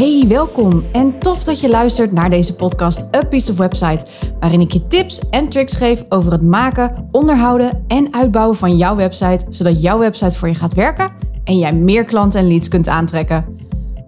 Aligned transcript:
Hey, 0.00 0.24
welkom 0.28 0.84
en 0.92 1.18
tof 1.18 1.44
dat 1.44 1.60
je 1.60 1.68
luistert 1.68 2.12
naar 2.12 2.30
deze 2.30 2.54
podcast 2.54 3.16
A 3.16 3.24
Piece 3.24 3.52
of 3.52 3.58
Website, 3.58 4.06
waarin 4.38 4.60
ik 4.60 4.72
je 4.72 4.86
tips 4.86 5.28
en 5.28 5.48
tricks 5.48 5.74
geef 5.74 6.04
over 6.08 6.32
het 6.32 6.42
maken, 6.42 7.08
onderhouden 7.12 7.84
en 7.88 8.14
uitbouwen 8.14 8.56
van 8.56 8.76
jouw 8.76 8.96
website, 8.96 9.46
zodat 9.48 9.82
jouw 9.82 9.98
website 9.98 10.38
voor 10.38 10.48
je 10.48 10.54
gaat 10.54 10.74
werken 10.74 11.10
en 11.44 11.58
jij 11.58 11.72
meer 11.72 12.04
klanten 12.04 12.40
en 12.40 12.48
leads 12.48 12.68
kunt 12.68 12.88
aantrekken. 12.88 13.44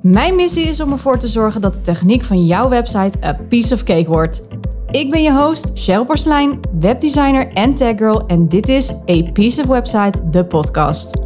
Mijn 0.03 0.35
missie 0.35 0.65
is 0.65 0.81
om 0.81 0.93
ervoor 0.93 1.19
te 1.19 1.29
zorgen 1.29 1.61
dat 1.61 1.75
de 1.75 1.81
techniek 1.81 2.23
van 2.23 2.47
jouw 2.47 2.69
website 2.69 3.25
a 3.25 3.33
piece 3.49 3.75
of 3.75 3.83
cake 3.83 4.09
wordt. 4.09 4.43
Ik 4.91 5.11
ben 5.11 5.23
je 5.23 5.33
host, 5.33 5.71
Cheryl 5.75 6.05
Porcelein, 6.05 6.61
webdesigner 6.81 7.49
en 7.49 7.75
taggirl 7.75 8.27
en 8.27 8.49
dit 8.49 8.69
is 8.69 8.91
A 8.91 9.23
Piece 9.33 9.61
of 9.61 9.67
Website, 9.67 10.31
de 10.31 10.45
podcast. 10.45 11.17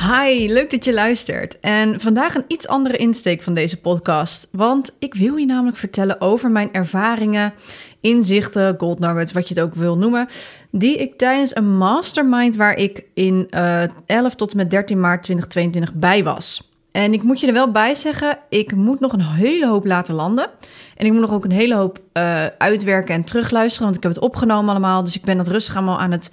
Hi, 0.00 0.52
leuk 0.52 0.70
dat 0.70 0.84
je 0.84 0.92
luistert. 0.92 1.60
En 1.60 2.00
vandaag 2.00 2.34
een 2.34 2.44
iets 2.46 2.68
andere 2.68 2.96
insteek 2.96 3.42
van 3.42 3.54
deze 3.54 3.80
podcast. 3.80 4.48
Want 4.52 4.96
ik 4.98 5.14
wil 5.14 5.36
je 5.36 5.46
namelijk 5.46 5.76
vertellen 5.76 6.20
over 6.20 6.50
mijn 6.50 6.72
ervaringen, 6.72 7.54
inzichten, 8.00 8.74
gold 8.78 8.98
nuggets, 8.98 9.32
wat 9.32 9.48
je 9.48 9.54
het 9.54 9.62
ook 9.62 9.74
wil 9.74 9.96
noemen. 9.96 10.26
Die 10.70 10.96
ik 10.96 11.18
tijdens 11.18 11.56
een 11.56 11.76
mastermind 11.76 12.56
waar 12.56 12.76
ik 12.76 13.04
in 13.14 13.48
uh, 13.50 13.82
11 14.06 14.34
tot 14.34 14.50
en 14.50 14.56
met 14.56 14.70
13 14.70 15.00
maart 15.00 15.22
2022 15.22 15.94
bij 15.94 16.24
was. 16.24 16.70
En 16.90 17.12
ik 17.12 17.22
moet 17.22 17.40
je 17.40 17.46
er 17.46 17.52
wel 17.52 17.70
bij 17.70 17.94
zeggen, 17.94 18.38
ik 18.48 18.74
moet 18.74 19.00
nog 19.00 19.12
een 19.12 19.22
hele 19.22 19.66
hoop 19.66 19.86
laten 19.86 20.14
landen. 20.14 20.50
En 20.96 21.06
ik 21.06 21.12
moet 21.12 21.20
nog 21.20 21.32
ook 21.32 21.44
een 21.44 21.50
hele 21.50 21.74
hoop 21.74 22.00
uh, 22.12 22.46
uitwerken 22.58 23.14
en 23.14 23.24
terugluisteren, 23.24 23.84
want 23.84 23.96
ik 23.96 24.02
heb 24.02 24.12
het 24.12 24.22
opgenomen 24.22 24.70
allemaal. 24.70 25.04
Dus 25.04 25.16
ik 25.16 25.24
ben 25.24 25.36
dat 25.36 25.48
rustig 25.48 25.76
allemaal 25.76 25.98
aan 25.98 26.12
het 26.12 26.30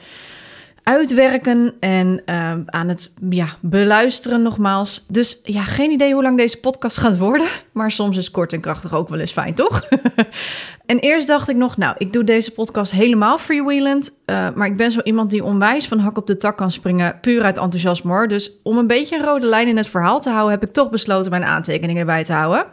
uitwerken 0.83 1.73
en 1.79 2.21
uh, 2.25 2.51
aan 2.65 2.87
het 2.87 3.13
ja, 3.29 3.47
beluisteren 3.59 4.41
nogmaals. 4.41 5.05
Dus 5.07 5.39
ja, 5.43 5.61
geen 5.61 5.91
idee 5.91 6.13
hoe 6.13 6.23
lang 6.23 6.37
deze 6.37 6.59
podcast 6.59 6.97
gaat 6.97 7.17
worden. 7.17 7.47
Maar 7.71 7.91
soms 7.91 8.17
is 8.17 8.31
kort 8.31 8.53
en 8.53 8.59
krachtig 8.59 8.93
ook 8.93 9.09
wel 9.09 9.19
eens 9.19 9.31
fijn, 9.31 9.53
toch? 9.53 9.87
en 10.85 10.99
eerst 10.99 11.27
dacht 11.27 11.49
ik 11.49 11.55
nog, 11.55 11.77
nou, 11.77 11.95
ik 11.97 12.13
doe 12.13 12.23
deze 12.23 12.51
podcast 12.51 12.91
helemaal 12.91 13.37
freewheelend. 13.37 14.13
Uh, 14.25 14.47
maar 14.55 14.67
ik 14.67 14.77
ben 14.77 14.91
zo 14.91 15.01
iemand 15.03 15.29
die 15.29 15.43
onwijs 15.43 15.87
van 15.87 15.99
hak 15.99 16.17
op 16.17 16.27
de 16.27 16.37
tak 16.37 16.57
kan 16.57 16.71
springen, 16.71 17.19
puur 17.21 17.43
uit 17.43 17.57
enthousiasme. 17.57 18.27
Dus 18.27 18.51
om 18.63 18.77
een 18.77 18.87
beetje 18.87 19.17
een 19.17 19.25
rode 19.25 19.45
lijn 19.45 19.67
in 19.67 19.77
het 19.77 19.87
verhaal 19.87 20.21
te 20.21 20.29
houden, 20.29 20.51
heb 20.51 20.63
ik 20.63 20.73
toch 20.73 20.89
besloten 20.89 21.31
mijn 21.31 21.45
aantekeningen 21.45 21.99
erbij 21.99 22.23
te 22.23 22.33
houden. 22.33 22.65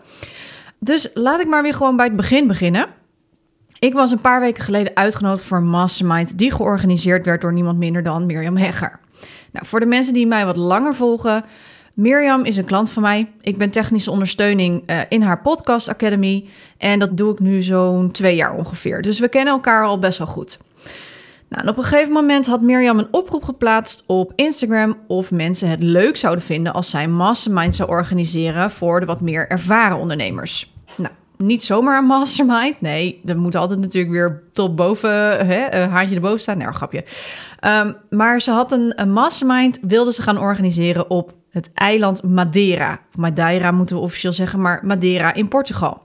Dus 0.79 1.11
laat 1.15 1.41
ik 1.41 1.49
maar 1.49 1.63
weer 1.63 1.75
gewoon 1.75 1.97
bij 1.97 2.07
het 2.07 2.17
begin 2.17 2.47
beginnen. 2.47 2.87
Ik 3.81 3.93
was 3.93 4.11
een 4.11 4.21
paar 4.21 4.41
weken 4.41 4.65
geleden 4.65 4.97
uitgenodigd 4.97 5.45
voor 5.45 5.59
een 5.59 5.69
mastermind 5.69 6.39
die 6.39 6.53
georganiseerd 6.53 7.27
werd 7.27 7.41
door 7.41 7.53
niemand 7.53 7.79
minder 7.79 8.03
dan 8.03 8.27
Mirjam 8.27 8.57
Hegger. 8.57 8.99
Nou, 9.53 9.67
voor 9.67 9.81
de 9.81 9.87
mensen 9.87 10.15
die 10.15 10.27
mij 10.27 10.47
wat 10.47 10.57
langer 10.57 10.95
volgen, 10.95 11.45
Mirjam 11.95 12.45
is 12.45 12.57
een 12.57 12.65
klant 12.65 12.93
van 12.93 13.03
mij. 13.03 13.33
Ik 13.41 13.59
ben 13.59 13.71
technische 13.71 14.11
ondersteuning 14.11 14.91
uh, 14.91 15.01
in 15.09 15.23
haar 15.23 15.41
podcast 15.41 15.89
Academy 15.89 16.49
en 16.79 16.99
dat 16.99 17.17
doe 17.17 17.33
ik 17.33 17.39
nu 17.39 17.63
zo'n 17.63 18.11
twee 18.11 18.37
jaar 18.37 18.55
ongeveer. 18.55 19.03
Dus 19.03 19.19
we 19.19 19.29
kennen 19.29 19.53
elkaar 19.53 19.85
al 19.85 19.99
best 19.99 20.19
wel 20.19 20.27
goed. 20.27 20.61
Nou, 21.49 21.69
op 21.69 21.77
een 21.77 21.83
gegeven 21.83 22.13
moment 22.13 22.47
had 22.47 22.61
Mirjam 22.61 22.99
een 22.99 23.09
oproep 23.11 23.45
geplaatst 23.45 24.05
op 24.07 24.33
Instagram 24.35 24.97
of 25.07 25.31
mensen 25.31 25.69
het 25.69 25.83
leuk 25.83 26.17
zouden 26.17 26.45
vinden 26.45 26.73
als 26.73 26.91
zij 26.91 27.09
mastermind 27.09 27.75
zou 27.75 27.89
organiseren 27.89 28.71
voor 28.71 29.01
de 29.01 29.07
wat 29.07 29.21
meer 29.21 29.49
ervaren 29.49 29.99
ondernemers. 29.99 30.73
Niet 31.43 31.63
zomaar 31.63 31.99
een 31.99 32.05
mastermind. 32.05 32.81
Nee, 32.81 33.21
er 33.25 33.39
moet 33.39 33.55
altijd 33.55 33.81
natuurlijk 33.81 34.13
weer 34.13 34.43
tot 34.53 34.77
boven, 34.77 35.47
hè, 35.47 35.87
haantje 35.87 36.15
erboven 36.15 36.41
staan. 36.41 36.59
Nou, 36.59 36.73
grapje. 36.73 37.05
Um, 37.61 37.97
maar 38.09 38.41
ze 38.41 38.51
had 38.51 38.73
een, 38.73 38.93
een 38.97 39.13
mastermind, 39.13 39.79
wilde 39.83 40.13
ze 40.13 40.23
gaan 40.23 40.39
organiseren 40.39 41.11
op 41.11 41.35
het 41.51 41.71
eiland 41.75 42.23
Madeira. 42.23 43.01
Madeira 43.17 43.71
moeten 43.71 43.97
we 43.97 44.03
officieel 44.03 44.33
zeggen, 44.33 44.61
maar 44.61 44.81
Madeira 44.87 45.35
in 45.35 45.49
Portugal. 45.49 46.03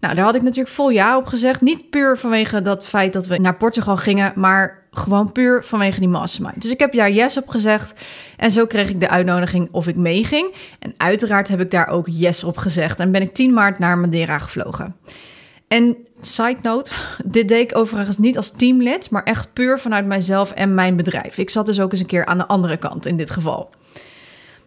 Nou, 0.00 0.14
daar 0.14 0.24
had 0.24 0.34
ik 0.34 0.42
natuurlijk 0.42 0.74
vol 0.74 0.88
ja 0.88 1.16
op 1.16 1.26
gezegd. 1.26 1.60
Niet 1.60 1.90
puur 1.90 2.18
vanwege 2.18 2.62
dat 2.62 2.86
feit 2.86 3.12
dat 3.12 3.26
we 3.26 3.38
naar 3.38 3.56
Portugal 3.56 3.96
gingen, 3.96 4.32
maar 4.34 4.86
gewoon 4.90 5.32
puur 5.32 5.64
vanwege 5.64 6.00
die 6.00 6.08
mastermind. 6.08 6.62
Dus 6.62 6.70
ik 6.70 6.78
heb 6.78 6.92
daar 6.92 7.10
yes 7.10 7.36
op 7.36 7.48
gezegd. 7.48 7.94
En 8.36 8.50
zo 8.50 8.66
kreeg 8.66 8.88
ik 8.88 9.00
de 9.00 9.08
uitnodiging 9.08 9.68
of 9.70 9.86
ik 9.86 9.96
meeging. 9.96 10.54
En 10.78 10.94
uiteraard 10.96 11.48
heb 11.48 11.60
ik 11.60 11.70
daar 11.70 11.88
ook 11.88 12.06
yes 12.10 12.44
op 12.44 12.56
gezegd. 12.56 13.00
En 13.00 13.12
ben 13.12 13.22
ik 13.22 13.34
10 13.34 13.52
maart 13.52 13.78
naar 13.78 13.98
Madeira 13.98 14.38
gevlogen. 14.38 14.96
En 15.68 15.96
side 16.20 16.58
note, 16.62 16.92
dit 17.24 17.48
deed 17.48 17.70
ik 17.70 17.78
overigens 17.78 18.18
niet 18.18 18.36
als 18.36 18.50
teamlid, 18.50 19.10
maar 19.10 19.22
echt 19.22 19.52
puur 19.52 19.78
vanuit 19.78 20.06
mijzelf 20.06 20.52
en 20.52 20.74
mijn 20.74 20.96
bedrijf. 20.96 21.38
Ik 21.38 21.50
zat 21.50 21.66
dus 21.66 21.80
ook 21.80 21.90
eens 21.90 22.00
een 22.00 22.06
keer 22.06 22.26
aan 22.26 22.38
de 22.38 22.46
andere 22.46 22.76
kant 22.76 23.06
in 23.06 23.16
dit 23.16 23.30
geval. 23.30 23.70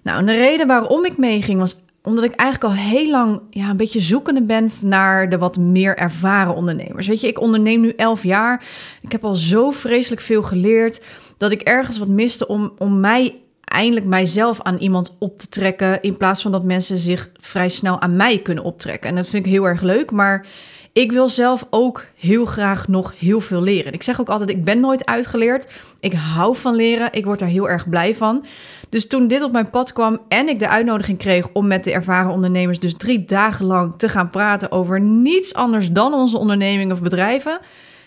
Nou, 0.02 0.20
en 0.20 0.26
de 0.26 0.38
reden 0.38 0.68
waarom 0.68 1.06
ik 1.06 1.18
meeging 1.18 1.60
was 1.60 1.82
omdat 2.10 2.24
ik 2.24 2.36
eigenlijk 2.36 2.74
al 2.74 2.82
heel 2.82 3.10
lang 3.10 3.42
ja, 3.50 3.70
een 3.70 3.78
beetje 3.78 4.00
zoekende 4.00 4.42
ben 4.42 4.70
naar 4.82 5.30
de 5.30 5.38
wat 5.38 5.58
meer 5.58 5.98
ervaren 5.98 6.56
ondernemers. 6.56 7.08
Weet 7.08 7.22
je, 7.22 7.28
ik 7.28 7.40
onderneem 7.40 7.82
nu 7.82 7.90
elf 7.90 8.24
jaar. 8.24 8.64
Ik 9.02 9.12
heb 9.12 9.24
al 9.24 9.36
zo 9.36 9.72
vreselijk 9.72 10.22
veel 10.22 10.44
geleerd 10.44 11.02
dat 11.38 11.52
ik 11.52 11.62
ergens 11.62 11.98
wat 11.98 12.08
miste 12.08 12.48
om, 12.48 12.74
om 12.78 13.00
mij 13.00 13.36
eindelijk 13.64 14.06
mijzelf 14.06 14.62
aan 14.62 14.78
iemand 14.78 15.16
op 15.20 15.38
te 15.38 15.48
trekken. 15.50 16.02
In 16.02 16.18
plaats 16.18 16.42
van 16.42 16.52
dat 16.52 16.64
mensen 16.64 16.98
zich 16.98 17.30
vrij 17.40 17.70
snel 17.70 18.02
aan 18.02 18.16
mij 18.16 18.40
kunnen 18.40 18.64
optrekken. 18.64 19.10
En 19.10 19.16
dat 19.16 19.30
vind 19.30 19.46
ik 19.46 19.52
heel 19.52 19.68
erg 19.68 19.82
leuk. 19.82 20.12
Maar 20.12 20.46
ik 20.94 21.12
wil 21.12 21.30
zelf 21.30 21.68
ook 21.70 22.06
heel 22.16 22.46
graag 22.46 22.88
nog 22.88 23.14
heel 23.20 23.42
veel 23.42 23.62
leren. 23.62 23.94
Ik 23.94 24.04
zeg 24.04 24.22
ook 24.22 24.30
altijd: 24.30 24.50
ik 24.50 24.64
ben 24.64 24.80
nooit 24.80 25.06
uitgeleerd. 25.06 25.68
Ik 26.00 26.14
hou 26.14 26.56
van 26.56 26.76
leren. 26.76 27.08
Ik 27.12 27.26
word 27.26 27.40
daar 27.40 27.50
heel 27.50 27.70
erg 27.70 27.90
blij 27.90 28.16
van. 28.16 28.46
Dus 28.90 29.08
toen 29.08 29.28
dit 29.28 29.44
op 29.44 29.52
mijn 29.52 29.70
pad 29.70 29.94
kwam 29.94 30.20
en 30.28 30.48
ik 30.48 30.60
de 30.60 30.68
uitnodiging 30.68 31.18
kreeg 31.18 31.48
om 31.54 31.68
met 31.68 31.84
de 31.84 31.92
ervaren 31.92 32.32
ondernemers 32.32 32.80
dus 32.80 32.94
drie 32.98 33.26
dagen 33.26 33.66
lang 33.66 33.94
te 33.98 34.10
gaan 34.10 34.30
praten 34.30 34.72
over 34.72 35.02
niets 35.02 35.54
anders 35.54 35.92
dan 35.92 36.14
onze 36.14 36.38
onderneming 36.38 36.92
of 36.92 37.02
bedrijven, 37.02 37.60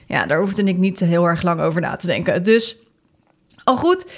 ja, 0.06 0.26
daar 0.26 0.40
hoefde 0.40 0.62
ik 0.62 0.78
niet 0.78 1.00
heel 1.00 1.24
erg 1.24 1.42
lang 1.42 1.60
over 1.60 1.80
na 1.80 1.96
te 1.96 2.06
denken. 2.06 2.42
Dus 2.42 2.78
al 3.64 3.76
goed. 3.76 4.12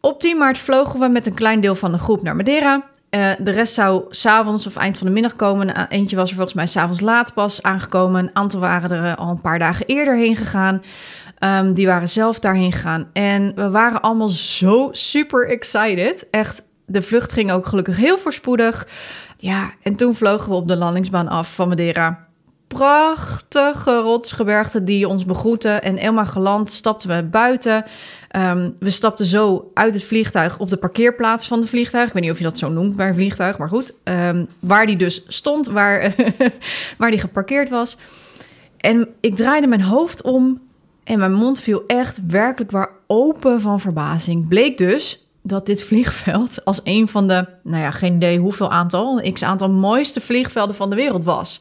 Op 0.00 0.20
10 0.20 0.36
maart 0.36 0.58
vlogen 0.58 1.00
we 1.00 1.08
met 1.08 1.26
een 1.26 1.34
klein 1.34 1.60
deel 1.60 1.74
van 1.74 1.92
de 1.92 1.98
groep 1.98 2.22
naar 2.22 2.36
Madeira. 2.36 2.84
Uh, 3.14 3.30
de 3.38 3.50
rest 3.50 3.74
zou 3.74 4.04
s'avonds 4.08 4.66
of 4.66 4.76
eind 4.76 4.98
van 4.98 5.06
de 5.06 5.12
middag 5.12 5.36
komen. 5.36 5.88
Eentje 5.88 6.16
was 6.16 6.28
er 6.28 6.34
volgens 6.34 6.56
mij 6.56 6.66
s'avonds 6.66 7.00
laat 7.00 7.34
pas 7.34 7.62
aangekomen. 7.62 8.22
Een 8.22 8.36
aantal 8.36 8.60
waren 8.60 8.90
er 8.90 9.16
al 9.16 9.30
een 9.30 9.40
paar 9.40 9.58
dagen 9.58 9.86
eerder 9.86 10.16
heen 10.16 10.36
gegaan. 10.36 10.82
Um, 11.40 11.74
die 11.74 11.86
waren 11.86 12.08
zelf 12.08 12.38
daarheen 12.38 12.72
gegaan. 12.72 13.08
En 13.12 13.52
we 13.54 13.70
waren 13.70 14.00
allemaal 14.00 14.28
zo 14.28 14.88
super 14.92 15.48
excited. 15.48 16.26
Echt, 16.30 16.68
de 16.86 17.02
vlucht 17.02 17.32
ging 17.32 17.52
ook 17.52 17.66
gelukkig 17.66 17.96
heel 17.96 18.18
voorspoedig. 18.18 18.88
Ja, 19.36 19.70
en 19.82 19.94
toen 19.94 20.14
vlogen 20.14 20.48
we 20.50 20.54
op 20.54 20.68
de 20.68 20.76
landingsbaan 20.76 21.28
af 21.28 21.54
van 21.54 21.68
Madeira. 21.68 22.26
Prachtige 22.68 23.98
rotsgebergten 23.98 24.84
die 24.84 25.08
ons 25.08 25.24
begroeten. 25.24 25.82
En 25.82 25.96
helemaal 25.96 26.26
geland 26.26 26.70
stapten 26.70 27.08
we 27.08 27.22
buiten. 27.22 27.84
Um, 28.36 28.74
we 28.78 28.90
stapten 28.90 29.26
zo 29.26 29.70
uit 29.74 29.94
het 29.94 30.04
vliegtuig 30.04 30.58
op 30.58 30.70
de 30.70 30.76
parkeerplaats 30.76 31.46
van 31.46 31.60
het 31.60 31.68
vliegtuig. 31.68 32.06
Ik 32.06 32.12
weet 32.12 32.22
niet 32.22 32.32
of 32.32 32.38
je 32.38 32.44
dat 32.44 32.58
zo 32.58 32.68
noemt 32.68 32.96
bij 32.96 33.08
een 33.08 33.14
vliegtuig, 33.14 33.58
maar 33.58 33.68
goed. 33.68 33.94
Um, 34.04 34.48
waar 34.58 34.86
die 34.86 34.96
dus 34.96 35.24
stond, 35.26 35.66
waar, 35.66 36.14
waar 36.98 37.10
die 37.10 37.20
geparkeerd 37.20 37.70
was. 37.70 37.98
En 38.76 39.08
ik 39.20 39.36
draaide 39.36 39.66
mijn 39.66 39.82
hoofd 39.82 40.22
om 40.22 40.60
en 41.04 41.18
mijn 41.18 41.32
mond 41.32 41.60
viel 41.60 41.82
echt 41.86 42.18
werkelijk 42.26 42.70
waar 42.70 42.90
open 43.06 43.60
van 43.60 43.80
verbazing. 43.80 44.48
Bleek 44.48 44.78
dus 44.78 45.26
dat 45.42 45.66
dit 45.66 45.84
vliegveld 45.84 46.64
als 46.64 46.80
een 46.84 47.08
van 47.08 47.28
de, 47.28 47.46
nou 47.62 47.82
ja, 47.82 47.90
geen 47.90 48.14
idee 48.14 48.38
hoeveel 48.38 48.70
aantal, 48.70 49.32
x 49.32 49.42
aantal 49.42 49.70
mooiste 49.70 50.20
vliegvelden 50.20 50.74
van 50.74 50.90
de 50.90 50.96
wereld 50.96 51.24
was. 51.24 51.60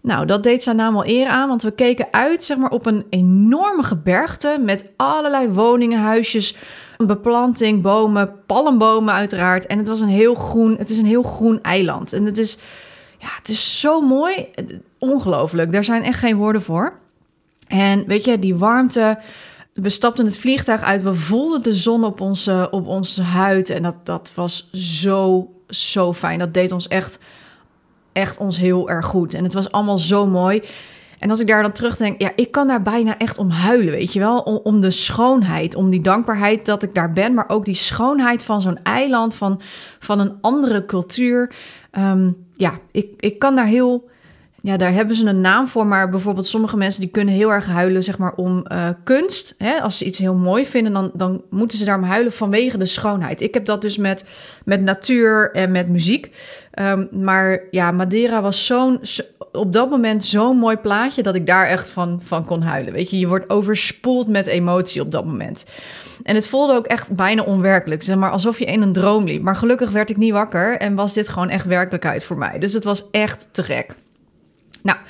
Nou, 0.00 0.26
dat 0.26 0.42
deed 0.42 0.62
zijn 0.62 0.76
naam 0.76 0.96
al 0.96 1.06
eer 1.06 1.28
aan, 1.28 1.48
want 1.48 1.62
we 1.62 1.70
keken 1.70 2.06
uit 2.10 2.44
zeg 2.44 2.56
maar, 2.56 2.70
op 2.70 2.86
een 2.86 3.06
enorme 3.10 3.82
gebergte 3.82 4.58
met 4.60 4.84
allerlei 4.96 5.48
woningen, 5.48 6.00
huisjes, 6.00 6.56
beplanting, 6.96 7.82
bomen, 7.82 8.32
palmbomen 8.46 9.14
uiteraard. 9.14 9.66
En 9.66 9.78
het 9.78 9.88
was 9.88 10.00
een 10.00 10.08
heel 10.08 10.34
groen, 10.34 10.76
het 10.76 10.90
is 10.90 10.98
een 10.98 11.06
heel 11.06 11.22
groen 11.22 11.62
eiland. 11.62 12.12
En 12.12 12.24
het 12.24 12.38
is, 12.38 12.58
ja, 13.18 13.28
het 13.38 13.48
is 13.48 13.80
zo 13.80 14.00
mooi, 14.00 14.48
ongelooflijk. 14.98 15.72
Daar 15.72 15.84
zijn 15.84 16.02
echt 16.02 16.18
geen 16.18 16.36
woorden 16.36 16.62
voor. 16.62 16.98
En 17.66 18.06
weet 18.06 18.24
je, 18.24 18.38
die 18.38 18.56
warmte. 18.56 19.18
We 19.72 19.88
stapten 19.88 20.24
het 20.24 20.38
vliegtuig 20.38 20.82
uit. 20.82 21.02
We 21.02 21.14
voelden 21.14 21.62
de 21.62 21.72
zon 21.72 22.04
op 22.04 22.20
onze, 22.20 22.68
op 22.70 22.86
onze 22.86 23.22
huid. 23.22 23.70
En 23.70 23.82
dat, 23.82 24.06
dat 24.06 24.32
was 24.34 24.68
zo, 24.72 25.50
zo 25.68 26.12
fijn. 26.12 26.38
Dat 26.38 26.54
deed 26.54 26.72
ons 26.72 26.88
echt, 26.88 27.18
echt 28.18 28.38
ons 28.38 28.58
heel 28.58 28.90
erg 28.90 29.06
goed. 29.06 29.34
En 29.34 29.44
het 29.44 29.54
was 29.54 29.70
allemaal 29.70 29.98
zo 29.98 30.26
mooi. 30.26 30.62
En 31.18 31.30
als 31.30 31.40
ik 31.40 31.46
daar 31.46 31.62
dan 31.62 31.72
terugdenk, 31.72 32.20
ja, 32.20 32.32
ik 32.36 32.50
kan 32.50 32.66
daar 32.66 32.82
bijna 32.82 33.18
echt 33.18 33.38
om 33.38 33.50
huilen, 33.50 33.92
weet 33.92 34.12
je 34.12 34.18
wel? 34.18 34.38
Om, 34.40 34.80
de 34.80 34.90
schoonheid, 34.90 35.74
om 35.74 35.90
die 35.90 36.00
dankbaarheid 36.00 36.66
dat 36.66 36.82
ik 36.82 36.94
daar 36.94 37.12
ben, 37.12 37.34
maar 37.34 37.48
ook 37.48 37.64
die 37.64 37.74
schoonheid 37.74 38.42
van 38.42 38.60
zo'n 38.60 38.82
eiland, 38.82 39.34
van, 39.34 39.60
van 39.98 40.18
een 40.20 40.32
andere 40.40 40.84
cultuur. 40.84 41.54
Um, 41.98 42.46
ja, 42.54 42.72
ik, 42.92 43.08
ik 43.16 43.38
kan 43.38 43.56
daar 43.56 43.66
heel, 43.66 44.08
ja, 44.62 44.76
daar 44.76 44.92
hebben 44.92 45.16
ze 45.16 45.26
een 45.26 45.40
naam 45.40 45.66
voor, 45.66 45.86
maar 45.86 46.10
bijvoorbeeld 46.10 46.46
sommige 46.46 46.76
mensen 46.76 47.00
die 47.00 47.10
kunnen 47.10 47.34
heel 47.34 47.52
erg 47.52 47.66
huilen, 47.66 48.02
zeg 48.02 48.18
maar, 48.18 48.34
om 48.34 48.64
uh, 48.72 48.88
kunst. 49.04 49.54
Hè? 49.58 49.80
Als 49.80 49.98
ze 49.98 50.04
iets 50.04 50.18
heel 50.18 50.34
mooi 50.34 50.66
vinden, 50.66 50.92
dan, 50.92 51.10
dan 51.14 51.42
moeten 51.50 51.78
ze 51.78 51.84
daarom 51.84 52.04
huilen 52.04 52.32
vanwege 52.32 52.78
de 52.78 52.86
schoonheid. 52.86 53.40
Ik 53.40 53.54
heb 53.54 53.64
dat 53.64 53.82
dus 53.82 53.96
met, 53.96 54.24
met 54.64 54.82
natuur 54.82 55.50
en 55.52 55.70
met 55.70 55.88
muziek. 55.88 56.36
Um, 56.80 57.08
maar 57.12 57.60
ja, 57.70 57.90
Madeira 57.90 58.42
was 58.42 58.66
zo'n, 58.66 59.00
op 59.52 59.72
dat 59.72 59.90
moment 59.90 60.24
zo'n 60.24 60.56
mooi 60.56 60.76
plaatje 60.76 61.22
dat 61.22 61.34
ik 61.34 61.46
daar 61.46 61.66
echt 61.66 61.90
van, 61.90 62.20
van 62.24 62.44
kon 62.44 62.62
huilen. 62.62 62.92
Weet 62.92 63.10
je, 63.10 63.18
je 63.18 63.28
wordt 63.28 63.50
overspoeld 63.50 64.28
met 64.28 64.46
emotie 64.46 65.00
op 65.00 65.12
dat 65.12 65.24
moment. 65.24 65.66
En 66.22 66.34
het 66.34 66.48
voelde 66.48 66.74
ook 66.74 66.86
echt 66.86 67.14
bijna 67.16 67.42
onwerkelijk, 67.42 68.02
zeg 68.02 68.16
maar, 68.16 68.30
alsof 68.30 68.58
je 68.58 68.64
in 68.64 68.82
een 68.82 68.92
droom 68.92 69.24
liep. 69.24 69.42
Maar 69.42 69.56
gelukkig 69.56 69.90
werd 69.90 70.10
ik 70.10 70.16
niet 70.16 70.32
wakker 70.32 70.76
en 70.76 70.94
was 70.94 71.14
dit 71.14 71.28
gewoon 71.28 71.48
echt 71.48 71.66
werkelijkheid 71.66 72.24
voor 72.24 72.38
mij. 72.38 72.58
Dus 72.58 72.72
het 72.72 72.84
was 72.84 73.10
echt 73.10 73.48
te 73.52 73.62
gek. 73.62 73.96
Nou, 74.88 75.00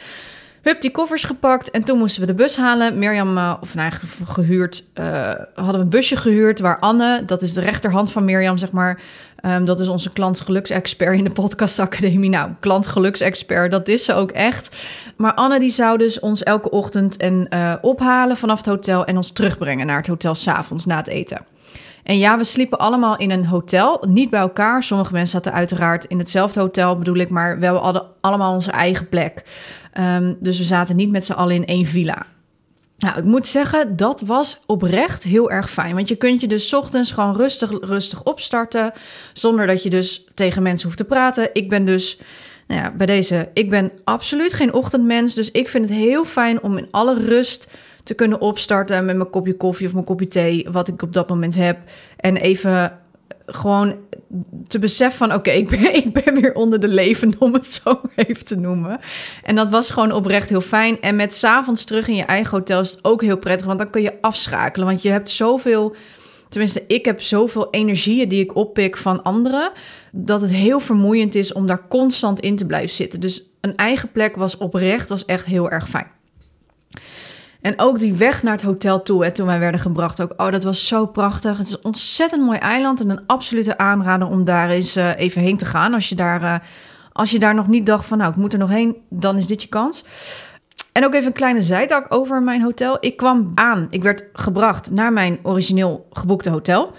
hup, 0.63 0.81
die 0.81 0.91
koffers 0.91 1.25
gepakt 1.25 1.71
en 1.71 1.85
toen 1.85 1.99
moesten 1.99 2.21
we 2.21 2.27
de 2.27 2.35
bus 2.35 2.57
halen. 2.57 2.99
Mirjam, 2.99 3.37
uh, 3.37 3.55
of 3.61 3.75
nou, 3.75 3.93
gehuurd, 4.25 4.85
uh, 4.95 5.05
hadden 5.55 5.75
we 5.75 5.79
een 5.79 5.89
busje 5.89 6.17
gehuurd 6.17 6.61
waar 6.61 6.79
Anne, 6.79 7.23
dat 7.25 7.43
is 7.43 7.53
de 7.53 7.61
rechterhand 7.61 8.13
van 8.13 8.25
Mirjam, 8.25 8.59
zeg 8.59 8.71
maar. 8.71 9.01
Um, 9.45 9.65
dat 9.65 9.81
is 9.81 9.89
onze 9.89 10.13
klantgeluksexpert 10.13 11.19
in 11.19 11.25
de 11.25 11.31
podcastacademie. 11.31 12.31
Nou, 12.31 12.51
klantgeluksexpert, 12.61 13.71
dat 13.71 13.89
is 13.89 14.05
ze 14.05 14.15
ook 14.15 14.31
echt. 14.31 14.77
Maar 15.17 15.35
Anne 15.35 15.59
die 15.59 15.71
zou 15.71 15.99
dus 15.99 16.21
ons 16.21 16.43
elke 16.43 16.71
ochtend 16.71 17.17
en, 17.17 17.47
uh, 17.51 17.75
ophalen 17.81 18.37
vanaf 18.37 18.57
het 18.57 18.67
hotel 18.67 19.05
en 19.05 19.17
ons 19.17 19.33
terugbrengen 19.33 19.87
naar 19.87 19.97
het 19.97 20.07
hotel 20.07 20.35
s'avonds 20.35 20.85
na 20.85 20.97
het 20.97 21.09
eten. 21.09 21.47
En 22.09 22.19
ja, 22.19 22.39
we 22.39 22.45
sliepen 22.45 22.79
allemaal 22.79 23.17
in 23.17 23.31
een 23.31 23.47
hotel, 23.47 24.05
niet 24.07 24.31
bij 24.31 24.41
elkaar. 24.41 24.83
Sommige 24.83 25.13
mensen 25.13 25.43
zaten 25.43 25.53
uiteraard 25.53 26.05
in 26.05 26.19
hetzelfde 26.19 26.61
hotel, 26.61 26.99
bedoel 26.99 27.17
ik, 27.17 27.29
maar 27.29 27.59
we 27.59 27.67
hadden 27.67 28.07
allemaal 28.21 28.55
onze 28.55 28.71
eigen 28.71 29.09
plek. 29.09 29.43
Um, 29.99 30.37
dus 30.41 30.59
we 30.59 30.65
zaten 30.65 30.97
niet 30.97 31.11
met 31.11 31.25
z'n 31.25 31.33
allen 31.33 31.55
in 31.55 31.67
één 31.67 31.87
villa. 31.87 32.27
Nou, 32.99 33.19
ik 33.19 33.25
moet 33.25 33.47
zeggen, 33.47 33.97
dat 33.97 34.21
was 34.21 34.63
oprecht 34.67 35.25
heel 35.25 35.51
erg 35.51 35.71
fijn. 35.71 35.95
Want 35.95 36.09
je 36.09 36.17
kunt 36.17 36.41
je 36.41 36.47
dus 36.47 36.75
ochtends 36.75 37.11
gewoon 37.11 37.37
rustig, 37.37 37.71
rustig 37.81 38.23
opstarten. 38.23 38.93
Zonder 39.33 39.67
dat 39.67 39.83
je 39.83 39.91
dus 39.91 40.25
tegen 40.35 40.63
mensen 40.63 40.87
hoeft 40.87 40.99
te 40.99 41.05
praten. 41.05 41.51
Ik 41.53 41.69
ben 41.69 41.85
dus, 41.85 42.21
nou 42.67 42.81
ja, 42.81 42.93
bij 42.97 43.07
deze, 43.07 43.49
ik 43.53 43.71
ben 43.71 43.93
absoluut 44.05 44.53
geen 44.53 44.73
ochtendmens. 44.73 45.35
Dus 45.35 45.51
ik 45.51 45.69
vind 45.69 45.89
het 45.89 45.99
heel 45.99 46.25
fijn 46.25 46.63
om 46.63 46.79
in 46.79 46.89
alle 46.91 47.15
rust 47.15 47.69
te 48.09 48.15
kunnen 48.15 48.41
opstarten 48.41 49.05
met 49.05 49.17
mijn 49.17 49.31
kopje 49.31 49.57
koffie 49.57 49.87
of 49.87 49.93
mijn 49.93 50.05
kopje 50.05 50.27
thee, 50.27 50.67
wat 50.71 50.89
ik 50.89 51.03
op 51.03 51.13
dat 51.13 51.29
moment 51.29 51.55
heb. 51.55 51.79
En 52.17 52.37
even 52.37 52.99
gewoon 53.47 53.97
te 54.67 54.79
beseffen 54.79 55.19
van 55.29 55.37
oké, 55.37 55.51
ik, 55.51 55.69
ben, 55.69 55.95
ik 56.05 56.13
ben 56.13 56.41
weer 56.41 56.55
onder 56.55 56.81
de 56.81 56.89
leven, 56.89 57.35
om 57.39 57.53
het 57.53 57.67
zo 57.67 58.01
even 58.15 58.45
te 58.45 58.57
noemen. 58.57 59.01
En 59.43 59.55
dat 59.55 59.69
was 59.69 59.91
gewoon 59.91 60.13
oprecht 60.13 60.49
heel 60.49 60.61
fijn. 60.61 61.01
En 61.01 61.17
met 61.17 61.35
s'avonds 61.35 61.85
terug 61.85 62.09
in 62.09 62.15
je 62.15 62.23
eigen 62.23 62.51
hotel 62.51 62.81
is 62.81 62.91
het 62.91 63.05
ook 63.05 63.23
heel 63.23 63.39
prettig, 63.39 63.67
want 63.67 63.79
dan 63.79 63.91
kun 63.91 64.03
je 64.03 64.21
afschakelen. 64.21 64.87
Want 64.87 65.03
je 65.03 65.11
hebt 65.11 65.31
zoveel, 65.31 65.97
tenminste 66.49 66.85
ik 66.87 67.05
heb 67.05 67.21
zoveel 67.21 67.71
energieën 67.71 68.29
die 68.29 68.43
ik 68.43 68.57
oppik 68.57 68.97
van 68.97 69.23
anderen, 69.23 69.73
dat 70.13 70.41
het 70.41 70.51
heel 70.51 70.81
vermoeiend 70.81 71.35
is 71.35 71.53
om 71.53 71.67
daar 71.67 71.89
constant 71.89 72.41
in 72.41 72.57
te 72.57 72.67
blijven 72.67 72.95
zitten. 72.95 73.21
Dus 73.21 73.43
een 73.61 73.77
eigen 73.77 74.13
plek 74.13 74.37
was 74.37 74.57
oprecht, 74.57 75.09
was 75.09 75.25
echt 75.25 75.45
heel 75.45 75.71
erg 75.71 75.89
fijn. 75.89 76.17
En 77.61 77.75
ook 77.77 77.99
die 77.99 78.15
weg 78.15 78.43
naar 78.43 78.53
het 78.53 78.63
hotel 78.63 79.03
toe, 79.03 79.25
hè, 79.25 79.31
toen 79.31 79.47
wij 79.47 79.59
werden 79.59 79.81
gebracht, 79.81 80.23
ook, 80.23 80.35
oh, 80.37 80.51
dat 80.51 80.65
was 80.65 80.87
zo 80.87 81.07
prachtig. 81.07 81.59
Het 81.59 81.67
is 81.67 81.73
een 81.73 81.85
ontzettend 81.85 82.45
mooi 82.45 82.59
eiland 82.59 83.01
en 83.01 83.11
een 83.11 83.27
absolute 83.27 83.79
aanrader 83.79 84.29
om 84.29 84.45
daar 84.45 84.71
eens 84.71 84.97
uh, 84.97 85.19
even 85.19 85.43
heen 85.43 85.57
te 85.57 85.65
gaan. 85.65 85.95
Als 85.95 86.09
je, 86.09 86.15
daar, 86.15 86.43
uh, 86.43 86.55
als 87.13 87.31
je 87.31 87.39
daar 87.39 87.55
nog 87.55 87.67
niet 87.67 87.87
dacht 87.87 88.07
van, 88.07 88.19
nou, 88.19 88.31
ik 88.31 88.37
moet 88.37 88.53
er 88.53 88.59
nog 88.59 88.71
heen, 88.71 88.97
dan 89.11 89.37
is 89.37 89.47
dit 89.47 89.63
je 89.63 89.69
kans. 89.69 90.05
En 90.93 91.05
ook 91.05 91.15
even 91.15 91.27
een 91.27 91.33
kleine 91.33 91.63
zijtak 91.63 92.07
over 92.09 92.43
mijn 92.43 92.63
hotel. 92.63 92.97
Ik 93.01 93.17
kwam 93.17 93.53
aan, 93.55 93.87
ik 93.91 94.03
werd 94.03 94.25
gebracht 94.33 94.91
naar 94.91 95.13
mijn 95.13 95.39
origineel 95.43 96.07
geboekte 96.13 96.51
hotel, 96.51 96.93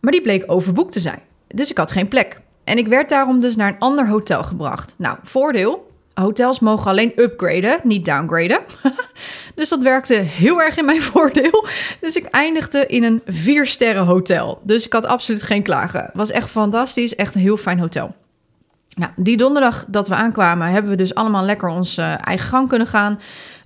maar 0.00 0.12
die 0.12 0.22
bleek 0.22 0.44
overboekt 0.46 0.92
te 0.92 1.00
zijn. 1.00 1.20
Dus 1.48 1.70
ik 1.70 1.78
had 1.78 1.92
geen 1.92 2.08
plek. 2.08 2.40
En 2.64 2.78
ik 2.78 2.88
werd 2.88 3.08
daarom 3.08 3.40
dus 3.40 3.56
naar 3.56 3.68
een 3.68 3.78
ander 3.78 4.08
hotel 4.08 4.44
gebracht. 4.44 4.94
Nou, 4.98 5.18
voordeel, 5.22 5.85
hotels 6.20 6.60
mogen 6.60 6.90
alleen 6.90 7.12
upgraden, 7.16 7.80
niet 7.82 8.04
downgraden. 8.04 8.60
dus 9.54 9.68
dat 9.68 9.80
werkte 9.80 10.14
heel 10.14 10.60
erg 10.60 10.76
in 10.76 10.84
mijn 10.84 11.02
voordeel. 11.12 11.66
Dus 12.00 12.16
ik 12.16 12.24
eindigde 12.24 12.86
in 12.86 13.04
een 13.04 13.22
vier 13.26 13.66
sterren 13.66 14.04
hotel. 14.04 14.60
Dus 14.62 14.86
ik 14.86 14.92
had 14.92 15.06
absoluut 15.06 15.42
geen 15.42 15.62
klagen. 15.62 16.10
Was 16.12 16.30
echt 16.30 16.50
fantastisch, 16.50 17.14
echt 17.14 17.34
een 17.34 17.40
heel 17.40 17.56
fijn 17.56 17.78
hotel. 17.78 18.14
Nou, 18.94 19.10
die 19.16 19.36
donderdag 19.36 19.84
dat 19.88 20.08
we 20.08 20.14
aankwamen, 20.14 20.70
hebben 20.70 20.90
we 20.90 20.96
dus 20.96 21.14
allemaal 21.14 21.44
lekker 21.44 21.68
ons 21.68 21.98
uh, 21.98 22.26
eigen 22.26 22.48
gang 22.48 22.68
kunnen 22.68 22.86
gaan. 22.86 23.20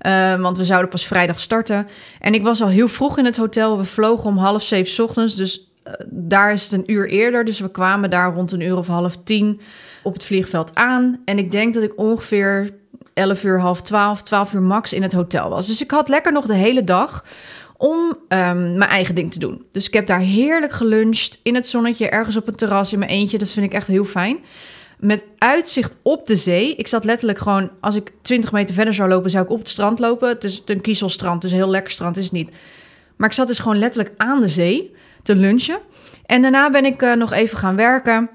Uh, 0.06 0.40
want 0.40 0.56
we 0.56 0.64
zouden 0.64 0.90
pas 0.90 1.06
vrijdag 1.06 1.40
starten. 1.40 1.86
En 2.20 2.34
ik 2.34 2.42
was 2.42 2.62
al 2.62 2.68
heel 2.68 2.88
vroeg 2.88 3.18
in 3.18 3.24
het 3.24 3.36
hotel. 3.36 3.78
We 3.78 3.84
vlogen 3.84 4.30
om 4.30 4.36
half 4.36 4.62
zeven 4.62 5.04
ochtends. 5.04 5.36
Dus 5.36 5.72
uh, 5.86 5.92
daar 6.06 6.52
is 6.52 6.62
het 6.62 6.72
een 6.72 6.92
uur 6.92 7.08
eerder. 7.08 7.44
Dus 7.44 7.60
we 7.60 7.70
kwamen 7.70 8.10
daar 8.10 8.34
rond 8.34 8.52
een 8.52 8.60
uur 8.60 8.76
of 8.76 8.86
half 8.86 9.16
tien 9.24 9.60
op 10.02 10.12
het 10.12 10.24
vliegveld 10.24 10.74
aan. 10.74 11.20
En 11.24 11.38
ik 11.38 11.50
denk 11.50 11.74
dat 11.74 11.82
ik 11.82 11.98
ongeveer 11.98 12.70
11 13.14 13.44
uur, 13.44 13.60
half 13.60 13.82
12, 13.82 14.22
12 14.22 14.54
uur 14.54 14.62
max 14.62 14.92
in 14.92 15.02
het 15.02 15.12
hotel 15.12 15.48
was. 15.48 15.66
Dus 15.66 15.82
ik 15.82 15.90
had 15.90 16.08
lekker 16.08 16.32
nog 16.32 16.46
de 16.46 16.54
hele 16.54 16.84
dag 16.84 17.24
om 17.76 17.98
um, 17.98 18.18
mijn 18.78 18.90
eigen 18.90 19.14
ding 19.14 19.32
te 19.32 19.38
doen. 19.38 19.64
Dus 19.70 19.86
ik 19.86 19.94
heb 19.94 20.06
daar 20.06 20.20
heerlijk 20.20 20.72
geluncht 20.72 21.40
in 21.42 21.54
het 21.54 21.66
zonnetje, 21.66 22.08
ergens 22.08 22.36
op 22.36 22.48
een 22.48 22.56
terras 22.56 22.92
in 22.92 22.98
mijn 22.98 23.10
eentje. 23.10 23.38
Dat 23.38 23.50
vind 23.50 23.66
ik 23.66 23.72
echt 23.72 23.86
heel 23.86 24.04
fijn. 24.04 24.38
Met 24.98 25.24
uitzicht 25.38 25.96
op 26.02 26.26
de 26.26 26.36
zee. 26.36 26.74
Ik 26.74 26.88
zat 26.88 27.04
letterlijk 27.04 27.38
gewoon, 27.38 27.70
als 27.80 27.96
ik 27.96 28.12
20 28.22 28.52
meter 28.52 28.74
verder 28.74 28.94
zou 28.94 29.08
lopen, 29.08 29.30
zou 29.30 29.44
ik 29.44 29.50
op 29.50 29.58
het 29.58 29.68
strand 29.68 29.98
lopen. 29.98 30.28
Het 30.28 30.44
is 30.44 30.62
een 30.66 30.80
kiezelstrand, 30.80 31.42
dus 31.42 31.50
een 31.50 31.56
heel 31.56 31.70
lekker 31.70 31.92
strand 31.92 32.16
is 32.16 32.24
het 32.24 32.32
niet. 32.32 32.50
Maar 33.16 33.28
ik 33.28 33.34
zat 33.34 33.46
dus 33.46 33.58
gewoon 33.58 33.78
letterlijk 33.78 34.14
aan 34.16 34.40
de 34.40 34.48
zee 34.48 34.94
te 35.22 35.34
lunchen. 35.36 35.78
En 36.26 36.42
daarna 36.42 36.70
ben 36.70 36.84
ik 36.84 37.02
uh, 37.02 37.14
nog 37.14 37.32
even 37.32 37.58
gaan 37.58 37.76
werken. 37.76 38.30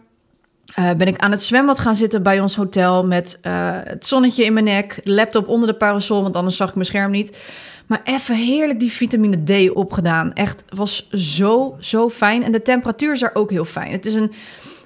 Uh, 0.79 0.91
ben 0.91 1.07
ik 1.07 1.17
aan 1.17 1.31
het 1.31 1.43
zwembad 1.43 1.79
gaan 1.79 1.95
zitten 1.95 2.23
bij 2.23 2.39
ons 2.39 2.55
hotel 2.55 3.05
met 3.05 3.39
uh, 3.41 3.69
het 3.83 4.05
zonnetje 4.05 4.43
in 4.43 4.53
mijn 4.53 4.65
nek, 4.65 4.99
laptop 5.03 5.47
onder 5.47 5.67
de 5.67 5.75
parasol, 5.75 6.21
want 6.21 6.35
anders 6.35 6.55
zag 6.55 6.69
ik 6.69 6.75
mijn 6.75 6.87
scherm 6.87 7.11
niet. 7.11 7.37
Maar 7.85 8.01
even 8.03 8.35
heerlijk 8.35 8.79
die 8.79 8.91
vitamine 8.91 9.43
D 9.43 9.75
opgedaan. 9.75 10.33
Echt, 10.33 10.63
was 10.69 11.09
zo, 11.09 11.75
zo 11.79 12.09
fijn. 12.09 12.43
En 12.43 12.51
de 12.51 12.61
temperatuur 12.61 13.11
is 13.11 13.21
er 13.21 13.31
ook 13.33 13.49
heel 13.49 13.65
fijn. 13.65 13.91
Het 13.91 14.05
is 14.05 14.13
een, 14.13 14.31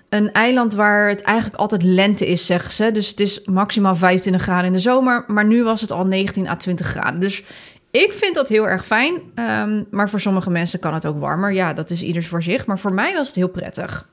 een 0.09 0.31
eiland 0.31 0.73
waar 0.73 1.09
het 1.09 1.21
eigenlijk 1.21 1.57
altijd 1.57 1.83
lente 1.83 2.27
is, 2.27 2.45
zeggen 2.45 2.71
ze. 2.71 2.91
Dus 2.91 3.09
het 3.09 3.19
is 3.19 3.41
maximaal 3.45 3.95
25 3.95 4.41
graden 4.41 4.65
in 4.65 4.73
de 4.73 4.79
zomer. 4.79 5.23
Maar 5.27 5.45
nu 5.45 5.63
was 5.63 5.81
het 5.81 5.91
al 5.91 6.05
19 6.05 6.47
à 6.47 6.55
20 6.55 6.87
graden. 6.87 7.19
Dus 7.19 7.43
ik 7.91 8.13
vind 8.13 8.35
dat 8.35 8.49
heel 8.49 8.67
erg 8.67 8.85
fijn. 8.85 9.13
Um, 9.35 9.85
maar 9.91 10.09
voor 10.09 10.19
sommige 10.19 10.49
mensen 10.49 10.79
kan 10.79 10.93
het 10.93 11.05
ook 11.05 11.19
warmer. 11.19 11.53
Ja, 11.53 11.73
dat 11.73 11.89
is 11.89 12.03
ieders 12.03 12.27
voor 12.27 12.43
zich. 12.43 12.65
Maar 12.65 12.79
voor 12.79 12.93
mij 12.93 13.13
was 13.13 13.27
het 13.27 13.35
heel 13.35 13.49
prettig. 13.49 14.07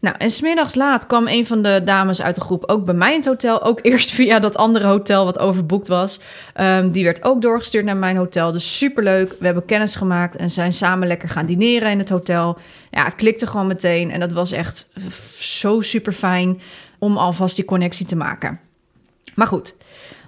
Nou, 0.00 0.16
en 0.18 0.30
smiddags 0.30 0.74
laat 0.74 1.06
kwam 1.06 1.28
een 1.28 1.46
van 1.46 1.62
de 1.62 1.80
dames 1.84 2.22
uit 2.22 2.34
de 2.34 2.40
groep 2.40 2.64
ook 2.66 2.84
bij 2.84 2.94
mij 2.94 3.10
in 3.10 3.16
het 3.16 3.26
hotel. 3.26 3.62
Ook 3.62 3.78
eerst 3.86 4.10
via 4.10 4.38
dat 4.38 4.56
andere 4.56 4.86
hotel 4.86 5.24
wat 5.24 5.38
overboekt 5.38 5.88
was. 5.88 6.20
Um, 6.60 6.90
die 6.90 7.04
werd 7.04 7.24
ook 7.24 7.42
doorgestuurd 7.42 7.84
naar 7.84 7.96
mijn 7.96 8.16
hotel. 8.16 8.52
Dus 8.52 8.78
superleuk. 8.78 9.36
We 9.38 9.44
hebben 9.44 9.64
kennis 9.64 9.96
gemaakt 9.96 10.36
en 10.36 10.50
zijn 10.50 10.72
samen 10.72 11.08
lekker 11.08 11.28
gaan 11.28 11.46
dineren 11.46 11.90
in 11.90 11.98
het 11.98 12.08
hotel. 12.08 12.58
Ja, 12.90 13.04
het 13.04 13.14
klikte 13.14 13.46
gewoon 13.46 13.66
meteen. 13.66 14.10
En 14.10 14.20
dat 14.20 14.32
was 14.32 14.52
echt 14.52 14.88
zo 15.36 15.80
super 15.80 16.12
fijn 16.12 16.60
om 16.98 17.16
alvast 17.16 17.56
die 17.56 17.64
connectie 17.64 18.06
te 18.06 18.16
maken. 18.16 18.60
Maar 19.34 19.46
goed, 19.46 19.74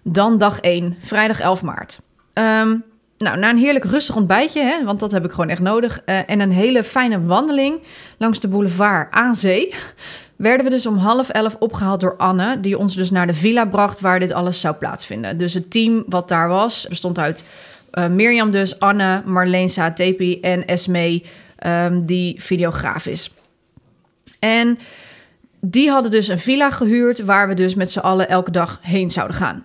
dan 0.02 0.38
dag 0.38 0.60
1, 0.60 0.96
vrijdag 1.00 1.40
11 1.40 1.62
maart. 1.62 2.00
Um, 2.34 2.84
nou, 3.22 3.38
na 3.38 3.50
een 3.50 3.58
heerlijk 3.58 3.84
rustig 3.84 4.16
ontbijtje, 4.16 4.62
hè, 4.62 4.84
want 4.84 5.00
dat 5.00 5.12
heb 5.12 5.24
ik 5.24 5.30
gewoon 5.30 5.48
echt 5.48 5.60
nodig, 5.60 6.00
uh, 6.06 6.30
en 6.30 6.40
een 6.40 6.52
hele 6.52 6.84
fijne 6.84 7.24
wandeling 7.24 7.80
langs 8.18 8.40
de 8.40 8.48
boulevard 8.48 9.12
aan 9.12 9.34
zee, 9.34 9.74
werden 10.36 10.64
we 10.64 10.70
dus 10.70 10.86
om 10.86 10.96
half 10.96 11.28
elf 11.28 11.56
opgehaald 11.58 12.00
door 12.00 12.16
Anne, 12.16 12.60
die 12.60 12.78
ons 12.78 12.94
dus 12.96 13.10
naar 13.10 13.26
de 13.26 13.34
villa 13.34 13.64
bracht 13.64 14.00
waar 14.00 14.20
dit 14.20 14.32
alles 14.32 14.60
zou 14.60 14.74
plaatsvinden. 14.74 15.38
Dus 15.38 15.54
het 15.54 15.70
team 15.70 16.04
wat 16.06 16.28
daar 16.28 16.48
was, 16.48 16.86
bestond 16.88 17.18
uit 17.18 17.44
uh, 17.92 18.06
Mirjam 18.06 18.50
dus, 18.50 18.78
Anne, 18.78 19.22
Marleen 19.24 19.68
Saatepi 19.68 20.40
en 20.40 20.66
Esme, 20.66 21.22
um, 21.66 22.04
die 22.06 22.42
videograaf 22.42 23.06
is. 23.06 23.34
En 24.38 24.78
die 25.60 25.90
hadden 25.90 26.10
dus 26.10 26.28
een 26.28 26.38
villa 26.38 26.70
gehuurd 26.70 27.24
waar 27.24 27.48
we 27.48 27.54
dus 27.54 27.74
met 27.74 27.90
z'n 27.90 27.98
allen 27.98 28.28
elke 28.28 28.50
dag 28.50 28.78
heen 28.82 29.10
zouden 29.10 29.36
gaan. 29.36 29.64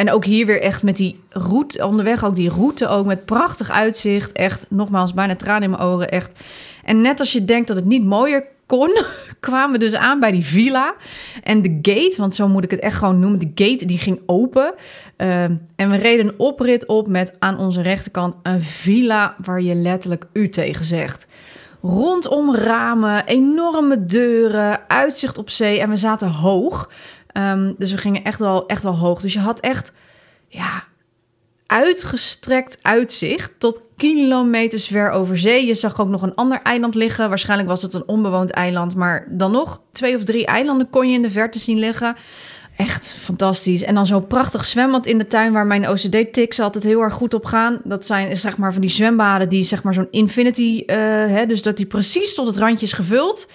En 0.00 0.10
ook 0.10 0.24
hier 0.24 0.46
weer 0.46 0.60
echt 0.60 0.82
met 0.82 0.96
die 0.96 1.20
route, 1.28 1.86
onderweg 1.86 2.24
ook 2.24 2.36
die 2.36 2.50
route 2.50 2.88
ook 2.88 3.06
met 3.06 3.24
prachtig 3.24 3.70
uitzicht. 3.70 4.32
Echt, 4.32 4.66
nogmaals, 4.68 5.14
bijna 5.14 5.36
tranen 5.36 5.62
in 5.62 5.70
mijn 5.70 5.82
ogen, 5.82 6.10
echt. 6.10 6.40
En 6.84 7.00
net 7.00 7.20
als 7.20 7.32
je 7.32 7.44
denkt 7.44 7.66
dat 7.66 7.76
het 7.76 7.84
niet 7.84 8.04
mooier 8.04 8.46
kon, 8.66 8.90
kwamen 9.40 9.72
we 9.72 9.78
dus 9.78 9.94
aan 9.94 10.20
bij 10.20 10.30
die 10.30 10.44
villa. 10.44 10.94
En 11.42 11.62
de 11.62 11.78
gate, 11.82 12.14
want 12.16 12.34
zo 12.34 12.48
moet 12.48 12.64
ik 12.64 12.70
het 12.70 12.80
echt 12.80 12.96
gewoon 12.96 13.18
noemen, 13.18 13.38
de 13.38 13.64
gate 13.64 13.84
die 13.84 13.98
ging 13.98 14.20
open. 14.26 14.74
Uh, 15.16 15.42
en 15.76 15.90
we 15.90 15.96
reden 15.96 16.26
een 16.26 16.38
oprit 16.38 16.86
op 16.86 17.08
met 17.08 17.32
aan 17.38 17.58
onze 17.58 17.82
rechterkant 17.82 18.34
een 18.42 18.62
villa 18.62 19.34
waar 19.44 19.60
je 19.60 19.74
letterlijk 19.74 20.26
u 20.32 20.48
tegen 20.48 20.84
zegt. 20.84 21.26
Rondom 21.82 22.54
ramen, 22.54 23.26
enorme 23.26 24.04
deuren, 24.04 24.80
uitzicht 24.88 25.38
op 25.38 25.50
zee 25.50 25.80
en 25.80 25.88
we 25.88 25.96
zaten 25.96 26.28
hoog. 26.28 26.90
Ehm, 27.32 27.72
dus 27.78 27.92
we 27.92 27.98
gingen 27.98 28.24
echt 28.24 28.38
wel, 28.38 28.66
echt 28.66 28.82
wel 28.82 28.96
hoog. 28.96 29.20
Dus 29.20 29.32
je 29.32 29.38
had 29.38 29.60
echt, 29.60 29.92
ja, 30.48 30.84
uitgestrekt 31.66 32.78
uitzicht 32.82 33.52
tot 33.58 33.82
kilometers 33.96 34.86
ver 34.86 35.10
over 35.10 35.38
zee. 35.38 35.66
Je 35.66 35.74
zag 35.74 36.00
ook 36.00 36.08
nog 36.08 36.22
een 36.22 36.34
ander 36.34 36.60
eiland 36.62 36.94
liggen. 36.94 37.28
Waarschijnlijk 37.28 37.68
was 37.68 37.82
het 37.82 37.94
een 37.94 38.08
onbewoond 38.08 38.50
eiland, 38.50 38.94
maar 38.94 39.26
dan 39.30 39.50
nog 39.50 39.80
twee 39.92 40.16
of 40.16 40.24
drie 40.24 40.46
eilanden 40.46 40.90
kon 40.90 41.08
je 41.08 41.14
in 41.14 41.22
de 41.22 41.30
verte 41.30 41.58
zien 41.58 41.78
liggen. 41.78 42.16
Echt 42.76 43.12
fantastisch. 43.18 43.82
En 43.82 43.94
dan 43.94 44.06
zo'n 44.06 44.26
prachtig 44.26 44.64
zwembad 44.64 45.06
in 45.06 45.18
de 45.18 45.26
tuin 45.26 45.52
waar 45.52 45.66
mijn 45.66 45.88
OCD-tics 45.88 46.60
altijd 46.60 46.84
heel 46.84 47.00
erg 47.00 47.14
goed 47.14 47.34
op 47.34 47.44
gaan. 47.44 47.80
Dat 47.84 48.06
zijn 48.06 48.36
zeg 48.36 48.56
maar 48.56 48.72
van 48.72 48.80
die 48.80 48.90
zwembaden 48.90 49.48
die 49.48 49.62
zeg 49.62 49.82
maar 49.82 49.94
zo'n 49.94 50.08
infinity, 50.10 50.82
uh, 50.86 50.96
hè, 50.96 51.46
dus 51.46 51.62
dat 51.62 51.76
die 51.76 51.86
precies 51.86 52.34
tot 52.34 52.46
het 52.46 52.56
randje 52.56 52.86
is 52.86 52.92
gevuld. 52.92 53.48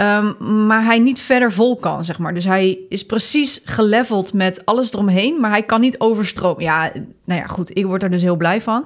Um, 0.00 0.66
maar 0.66 0.84
hij 0.84 0.98
niet 0.98 1.20
verder 1.20 1.52
vol 1.52 1.76
kan, 1.76 2.04
zeg 2.04 2.18
maar. 2.18 2.34
Dus 2.34 2.44
hij 2.44 2.78
is 2.88 3.06
precies 3.06 3.60
geleveld 3.64 4.32
met 4.32 4.64
alles 4.64 4.92
eromheen, 4.92 5.40
maar 5.40 5.50
hij 5.50 5.62
kan 5.62 5.80
niet 5.80 5.98
overstromen. 5.98 6.62
Ja, 6.62 6.92
nou 7.24 7.40
ja, 7.40 7.46
goed, 7.46 7.76
ik 7.76 7.86
word 7.86 8.02
er 8.02 8.10
dus 8.10 8.22
heel 8.22 8.36
blij 8.36 8.60
van. 8.60 8.84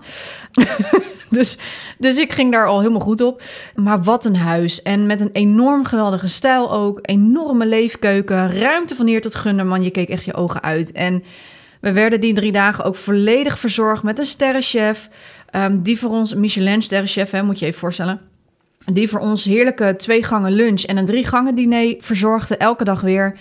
dus, 1.31 1.59
dus 1.99 2.19
ik 2.19 2.33
ging 2.33 2.52
daar 2.52 2.66
al 2.66 2.78
helemaal 2.78 3.00
goed 3.00 3.21
op. 3.21 3.42
Maar 3.75 4.02
wat 4.02 4.25
een 4.25 4.37
huis. 4.37 4.83
En 4.83 5.07
met 5.07 5.21
een 5.21 5.33
enorm 5.33 5.85
geweldige 5.85 6.28
stijl 6.28 6.73
ook. 6.73 6.99
Enorme 7.02 7.66
leefkeuken. 7.66 8.59
Ruimte 8.59 8.95
van 8.95 9.07
hier 9.07 9.21
tot 9.21 9.35
gunnen. 9.35 9.83
Je 9.83 9.90
keek 9.90 10.09
echt 10.09 10.25
je 10.25 10.35
ogen 10.35 10.62
uit. 10.62 10.92
En 10.92 11.25
we 11.81 11.92
werden 11.92 12.21
die 12.21 12.35
drie 12.35 12.52
dagen 12.52 12.85
ook 12.85 12.97
volledig 12.97 13.59
verzorgd 13.59 14.02
met 14.02 14.19
een 14.19 14.25
sterrenchef. 14.25 15.09
Um, 15.57 15.83
die 15.83 15.99
voor 15.99 16.11
ons, 16.11 16.35
Michelin-sterrenchef, 16.35 17.31
hè, 17.31 17.42
moet 17.42 17.59
je 17.59 17.66
even 17.66 17.81
voorstellen 17.81 18.32
die 18.85 19.09
voor 19.09 19.21
ons 19.21 19.45
heerlijke 19.45 19.95
twee 19.97 20.23
gangen 20.23 20.53
lunch 20.53 20.83
en 20.83 20.97
een 20.97 21.07
drie 21.07 21.27
gangen 21.27 21.55
diner 21.55 21.95
verzorgde 21.99 22.57
elke 22.57 22.85
dag 22.85 23.01
weer. 23.01 23.37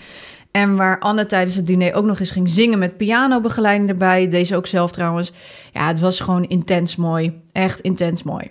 En 0.50 0.76
waar 0.76 0.98
Anne 0.98 1.26
tijdens 1.26 1.54
het 1.54 1.66
diner 1.66 1.94
ook 1.94 2.04
nog 2.04 2.20
eens 2.20 2.30
ging 2.30 2.50
zingen 2.50 2.78
met 2.78 2.96
pianobegeleiding 2.96 3.88
erbij. 3.88 4.28
Deze 4.28 4.56
ook 4.56 4.66
zelf 4.66 4.90
trouwens. 4.90 5.32
Ja, 5.72 5.86
het 5.86 6.00
was 6.00 6.20
gewoon 6.20 6.44
intens 6.44 6.96
mooi. 6.96 7.40
Echt 7.52 7.80
intens 7.80 8.22
mooi. 8.22 8.50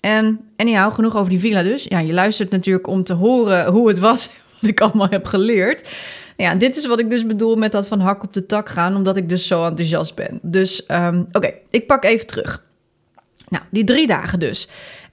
En 0.00 0.40
anyhow, 0.56 0.92
genoeg 0.92 1.16
over 1.16 1.30
die 1.30 1.38
villa 1.40 1.62
dus. 1.62 1.84
Ja, 1.84 1.98
je 1.98 2.12
luistert 2.12 2.50
natuurlijk 2.50 2.86
om 2.86 3.02
te 3.02 3.12
horen 3.12 3.66
hoe 3.66 3.88
het 3.88 3.98
was, 3.98 4.30
wat 4.60 4.70
ik 4.70 4.80
allemaal 4.80 5.08
heb 5.08 5.24
geleerd. 5.24 5.90
Ja, 6.36 6.54
dit 6.54 6.76
is 6.76 6.86
wat 6.86 6.98
ik 6.98 7.10
dus 7.10 7.26
bedoel 7.26 7.56
met 7.56 7.72
dat 7.72 7.86
van 7.86 8.00
hak 8.00 8.22
op 8.22 8.32
de 8.32 8.46
tak 8.46 8.68
gaan, 8.68 8.96
omdat 8.96 9.16
ik 9.16 9.28
dus 9.28 9.46
zo 9.46 9.66
enthousiast 9.66 10.14
ben. 10.14 10.38
Dus 10.42 10.84
um, 10.88 11.26
oké, 11.32 11.52
ik 11.70 11.86
pak 11.86 12.04
even 12.04 12.26
terug. 12.26 12.64
Nou, 13.48 13.64
die 13.70 13.84
drie 13.84 14.06
dagen 14.06 14.38
dus. 14.38 14.68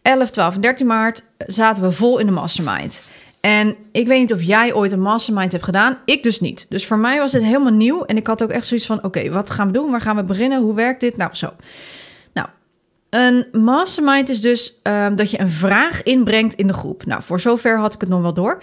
11, 0.08 0.30
12 0.30 0.56
en 0.56 0.62
13 0.62 0.88
maart 0.88 1.24
zaten 1.38 1.84
we 1.84 1.92
vol 1.92 2.18
in 2.18 2.26
de 2.26 2.32
mastermind. 2.32 3.04
En 3.40 3.76
ik 3.92 4.08
weet 4.08 4.20
niet 4.20 4.34
of 4.34 4.42
jij 4.42 4.74
ooit 4.74 4.92
een 4.92 5.02
mastermind 5.02 5.52
hebt 5.52 5.64
gedaan. 5.64 5.98
Ik 6.06 6.24
dus 6.24 6.40
niet. 6.40 6.66
Dus 6.70 6.86
voor 6.86 6.98
mij 6.98 7.20
was 7.20 7.34
het 7.34 7.44
helemaal 7.44 7.74
nieuw. 7.74 8.04
En 8.04 8.18
ik 8.18 8.28
had 8.28 8.44
ook 8.44 8.50
echt 8.50 8.66
zoiets 8.66 8.86
van: 8.86 9.04
oké, 9.04 9.30
wat 9.30 9.50
gaan 9.50 9.68
we 9.68 9.74
doen? 9.74 9.92
Waar 9.92 10.02
gaan 10.02 10.16
we 10.16 10.24
beginnen? 10.24 10.62
Hoe 10.62 10.74
werkt 10.74 11.00
dit? 11.00 11.18
Nou, 11.18 11.30
zo. 11.34 11.54
Nou, 12.34 12.48
een 13.10 13.48
mastermind 13.52 14.30
is 14.30 14.42
dus 14.42 14.80
uh, 14.84 15.08
dat 15.16 15.32
je 15.32 15.40
een 15.40 15.50
vraag 15.50 16.04
inbrengt 16.04 16.54
in 16.54 16.68
de 16.68 16.74
groep. 16.74 17.06
Nou, 17.06 17.24
voor 17.24 17.40
zover 17.40 17.80
had 17.80 17.94
ik 17.94 18.02
het 18.02 18.10
nog 18.10 18.22
wel 18.22 18.34
door. 18.34 18.62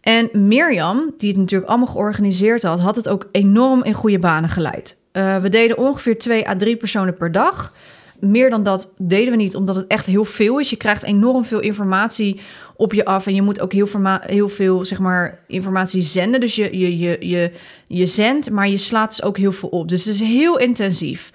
En 0.00 0.28
Mirjam, 0.32 1.12
die 1.16 1.28
het 1.28 1.38
natuurlijk 1.38 1.70
allemaal 1.70 1.92
georganiseerd 1.92 2.62
had, 2.62 2.80
had 2.80 2.96
het 2.96 3.08
ook 3.08 3.28
enorm 3.32 3.84
in 3.84 3.94
goede 3.94 4.18
banen 4.18 4.50
geleid. 4.50 4.98
Uh, 5.12 5.36
we 5.36 5.48
deden 5.48 5.78
ongeveer 5.78 6.18
twee 6.18 6.48
à 6.48 6.56
drie 6.56 6.76
personen 6.76 7.16
per 7.16 7.32
dag. 7.32 7.72
Meer 8.20 8.50
dan 8.50 8.62
dat 8.62 8.92
deden 8.98 9.30
we 9.30 9.36
niet, 9.36 9.56
omdat 9.56 9.76
het 9.76 9.86
echt 9.86 10.06
heel 10.06 10.24
veel 10.24 10.58
is. 10.58 10.70
Je 10.70 10.76
krijgt 10.76 11.02
enorm 11.02 11.44
veel 11.44 11.60
informatie 11.60 12.40
op 12.76 12.92
je 12.92 13.04
af 13.04 13.26
en 13.26 13.34
je 13.34 13.42
moet 13.42 13.60
ook 13.60 13.72
heel, 13.72 13.88
heel 14.20 14.48
veel 14.48 14.84
zeg 14.84 14.98
maar, 14.98 15.38
informatie 15.46 16.02
zenden. 16.02 16.40
Dus 16.40 16.54
je, 16.54 16.78
je, 16.78 16.98
je, 16.98 17.16
je, 17.20 17.50
je 17.86 18.06
zendt, 18.06 18.50
maar 18.50 18.68
je 18.68 18.78
slaat 18.78 19.08
dus 19.08 19.22
ook 19.22 19.36
heel 19.36 19.52
veel 19.52 19.68
op. 19.68 19.88
Dus 19.88 20.04
het 20.04 20.14
is 20.14 20.20
heel 20.20 20.58
intensief. 20.58 21.32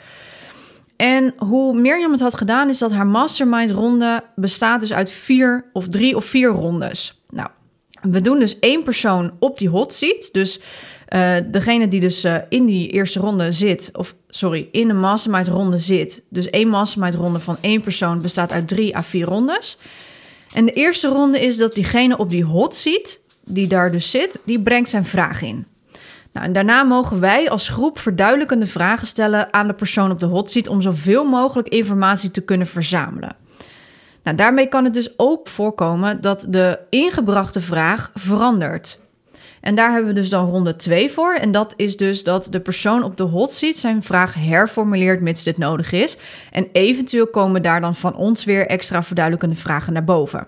En 0.96 1.34
hoe 1.38 1.80
Mirjam 1.80 2.12
het 2.12 2.22
had 2.22 2.38
gedaan, 2.38 2.70
is 2.70 2.78
dat 2.78 2.92
haar 2.92 3.08
mastermind 3.08 3.72
ronde 3.72 4.24
bestaat 4.36 4.80
dus 4.80 4.94
uit 4.94 5.12
vier 5.12 5.66
of 5.74 5.88
drie 5.88 6.16
of 6.16 6.26
vier 6.26 6.50
rondes. 6.50 7.22
Nou, 7.30 7.50
we 8.02 8.22
doen 8.22 8.40
dus 8.40 8.60
één 8.60 8.84
persoon 8.84 9.32
op 9.40 9.58
die 9.58 9.70
hot 9.70 9.94
seat. 9.94 10.30
Dus 10.32 10.62
uh, 11.16 11.36
degene 11.46 11.88
die 11.88 12.00
dus 12.00 12.26
uh, 12.26 12.36
in 12.50 12.66
die 12.66 12.90
eerste 12.90 13.20
ronde 13.20 13.52
zit, 13.52 13.90
of 13.94 14.16
sorry, 14.28 14.68
in 14.72 14.90
een 14.90 15.00
mastermind 15.00 15.48
ronde 15.48 15.80
zit. 15.80 16.24
Dus 16.30 16.50
één 16.50 16.68
mastermind 16.68 17.16
ronde 17.16 17.40
van 17.40 17.58
één 17.62 17.82
persoon 17.82 18.22
bestaat 18.22 18.52
uit 18.52 18.68
drie 18.68 18.98
à 18.98 19.04
vier 19.04 19.26
rondes. 19.26 19.78
En 20.54 20.66
de 20.66 20.72
eerste 20.72 21.08
ronde 21.08 21.40
is 21.40 21.58
dat 21.58 21.76
diegene 21.76 22.18
op 22.18 22.30
die 22.30 22.44
hot 22.44 22.76
seat, 22.76 23.20
die 23.46 23.68
daar 23.68 23.92
dus 23.92 24.12
zit, 24.12 24.40
die 24.46 24.60
brengt 24.60 24.90
zijn 24.90 25.06
vraag 25.06 25.42
in. 25.42 25.66
Nou, 26.34 26.46
en 26.46 26.54
daarna 26.54 26.84
mogen 26.84 27.20
wij 27.20 27.50
als 27.50 27.70
groep 27.70 28.00
verduidelijkende 28.00 28.68
vragen 28.68 29.08
stellen 29.08 29.54
aan 29.54 29.68
de 29.68 29.74
persoon 29.74 30.12
op 30.12 30.20
de 30.20 30.26
hot 30.26 30.52
seat 30.52 30.68
om 30.68 30.82
zoveel 30.82 31.24
mogelijk 31.24 31.68
informatie 31.68 32.32
te 32.32 32.42
kunnen 32.42 32.68
verzamelen. 32.68 33.36
Nou, 34.24 34.38
daarmee 34.38 34.68
kan 34.68 34.84
het 34.84 34.94
dus 34.94 35.20
ook 35.20 35.48
voorkomen 35.48 36.22
dat 36.22 36.46
de 36.50 36.80
ingebrachte 36.90 37.62
vraag 37.62 38.12
verandert. 38.14 39.01
En 39.62 39.76
daar 39.76 39.92
hebben 39.92 40.14
we 40.14 40.20
dus 40.20 40.30
dan 40.30 40.50
ronde 40.50 40.76
2 40.76 41.12
voor. 41.12 41.34
En 41.34 41.52
dat 41.52 41.74
is 41.76 41.98
dus 41.98 42.24
dat 42.24 42.48
de 42.50 42.60
persoon 42.60 43.04
op 43.04 43.18
de 43.18 43.24
hot 43.24 43.54
seat 43.54 43.76
zijn 43.76 44.04
vraag 44.04 44.34
herformuleert 44.34 45.22
mits 45.22 45.44
dit 45.44 45.58
nodig 45.58 45.92
is. 45.92 46.18
En 46.52 46.68
eventueel 46.72 47.28
komen 47.28 47.62
daar 47.62 47.82
dan 47.82 47.96
van 47.96 48.16
ons 48.16 48.44
weer 48.44 48.68
extra 48.68 49.04
verduidelijkende 49.04 49.56
vragen 49.56 49.94
naar 49.94 50.04
boven. 50.04 50.48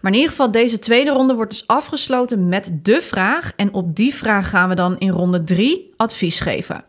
Maar 0.00 0.12
in 0.12 0.18
ieder 0.20 0.30
geval, 0.30 0.50
deze 0.50 0.78
tweede 0.78 1.10
ronde 1.10 1.34
wordt 1.34 1.50
dus 1.50 1.66
afgesloten 1.66 2.48
met 2.48 2.70
de 2.82 3.02
vraag. 3.02 3.52
En 3.56 3.74
op 3.74 3.96
die 3.96 4.14
vraag 4.14 4.50
gaan 4.50 4.68
we 4.68 4.74
dan 4.74 4.98
in 4.98 5.10
ronde 5.10 5.44
3 5.44 5.92
advies 5.96 6.40
geven. 6.40 6.84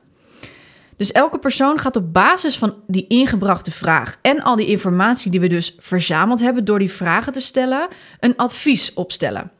Dus 0.98 1.12
elke 1.12 1.38
persoon 1.38 1.80
gaat 1.80 1.96
op 1.96 2.14
basis 2.14 2.58
van 2.58 2.76
die 2.88 3.08
ingebrachte 3.08 3.72
vraag 3.72 4.18
en 4.22 4.42
al 4.42 4.56
die 4.56 4.68
informatie 4.68 5.32
die 5.32 5.40
we 5.40 5.48
dus 5.48 5.76
verzameld 5.80 6.40
hebben 6.40 6.66
door 6.66 6.80
die 6.80 6.92
vragen 6.92 7.34
te 7.34 7.42
stellen, 7.42 7.88
een 8.20 8.36
advies 8.36 8.94
opstellen. 8.94 9.52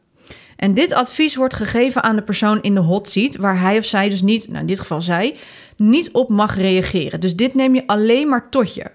En 0.58 0.74
dit 0.74 0.92
advies 0.92 1.36
wordt 1.36 1.54
gegeven 1.54 2.02
aan 2.02 2.16
de 2.16 2.22
persoon 2.22 2.62
in 2.62 2.74
de 2.74 2.80
hot 2.80 3.08
seat, 3.08 3.36
waar 3.36 3.60
hij 3.60 3.78
of 3.78 3.84
zij 3.84 4.08
dus 4.08 4.22
niet, 4.22 4.48
nou 4.48 4.60
in 4.60 4.66
dit 4.66 4.80
geval 4.80 5.00
zij, 5.00 5.36
niet 5.76 6.10
op 6.12 6.28
mag 6.28 6.56
reageren. 6.56 7.20
Dus 7.20 7.36
dit 7.36 7.54
neem 7.54 7.74
je 7.74 7.86
alleen 7.86 8.28
maar 8.28 8.48
tot 8.50 8.74
je. 8.74 8.90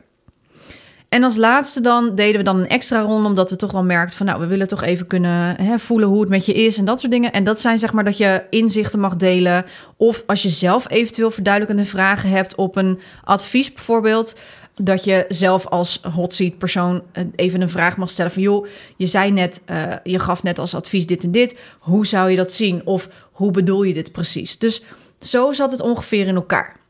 En 1.10 1.24
als 1.24 1.36
laatste 1.36 1.82
dan 1.82 2.16
deden 2.16 2.38
we 2.38 2.44
dan 2.44 2.60
een 2.60 2.68
extra 2.68 3.02
ronde, 3.02 3.28
omdat 3.28 3.50
we 3.50 3.56
toch 3.56 3.72
wel 3.72 3.84
merkten 3.84 4.18
van, 4.18 4.26
nou, 4.26 4.40
we 4.40 4.46
willen 4.46 4.68
toch 4.68 4.84
even 4.84 5.08
kunnen 5.08 5.62
hè, 5.62 5.80
voelen 5.80 6.08
hoe 6.08 6.20
het 6.20 6.30
met 6.30 6.46
je 6.46 6.54
is 6.54 6.78
en 6.78 6.86
dat 6.86 7.00
soort 7.00 7.12
dingen. 7.12 7.32
En 7.32 7.44
dat 7.44 7.60
zijn 7.60 7.80
zeg 7.80 7.94
maar 7.94 8.04
dat 8.04 8.18
je 8.18 8.44
inzichten 8.50 9.00
mag 9.00 9.16
delen. 9.16 9.66
Of 9.98 10.24
als 10.28 10.42
je 10.42 10.50
zelf 10.50 10.90
eventueel 10.90 11.32
verduidelijkende 11.32 11.90
vragen 11.90 12.30
hebt 12.30 12.56
op 12.56 12.76
een 12.76 13.00
advies 13.24 13.74
bijvoorbeeld, 13.74 14.36
dat 14.76 15.04
je 15.04 15.26
zelf 15.30 15.68
als 15.68 16.02
hot 16.16 16.34
seat 16.34 16.58
persoon 16.58 17.04
eh, 17.12 17.24
even 17.36 17.62
een 17.62 17.70
vraag 17.70 17.98
mag 17.98 18.10
stellen 18.10 18.32
van 18.32 18.42
joh, 18.42 18.68
je 18.98 19.06
zei 19.06 19.32
net, 19.32 19.62
uh, 19.72 19.94
je 20.04 20.20
gaf 20.20 20.44
net 20.44 20.60
als 20.60 20.76
advies 20.76 21.06
dit 21.06 21.24
en 21.24 21.32
dit. 21.32 21.60
Hoe 21.80 22.06
zou 22.06 22.30
je 22.30 22.36
dat 22.36 22.52
zien? 22.52 22.86
Of 22.86 23.10
hoe 23.32 23.52
bedoel 23.52 23.84
je 23.84 23.94
dit 23.94 24.12
precies? 24.12 24.58
Dus 24.58 24.84
zo 25.20 25.52
zat 25.52 25.72
het 25.72 25.82
ongeveer 25.82 26.28
in 26.28 26.36
elkaar. 26.36 26.82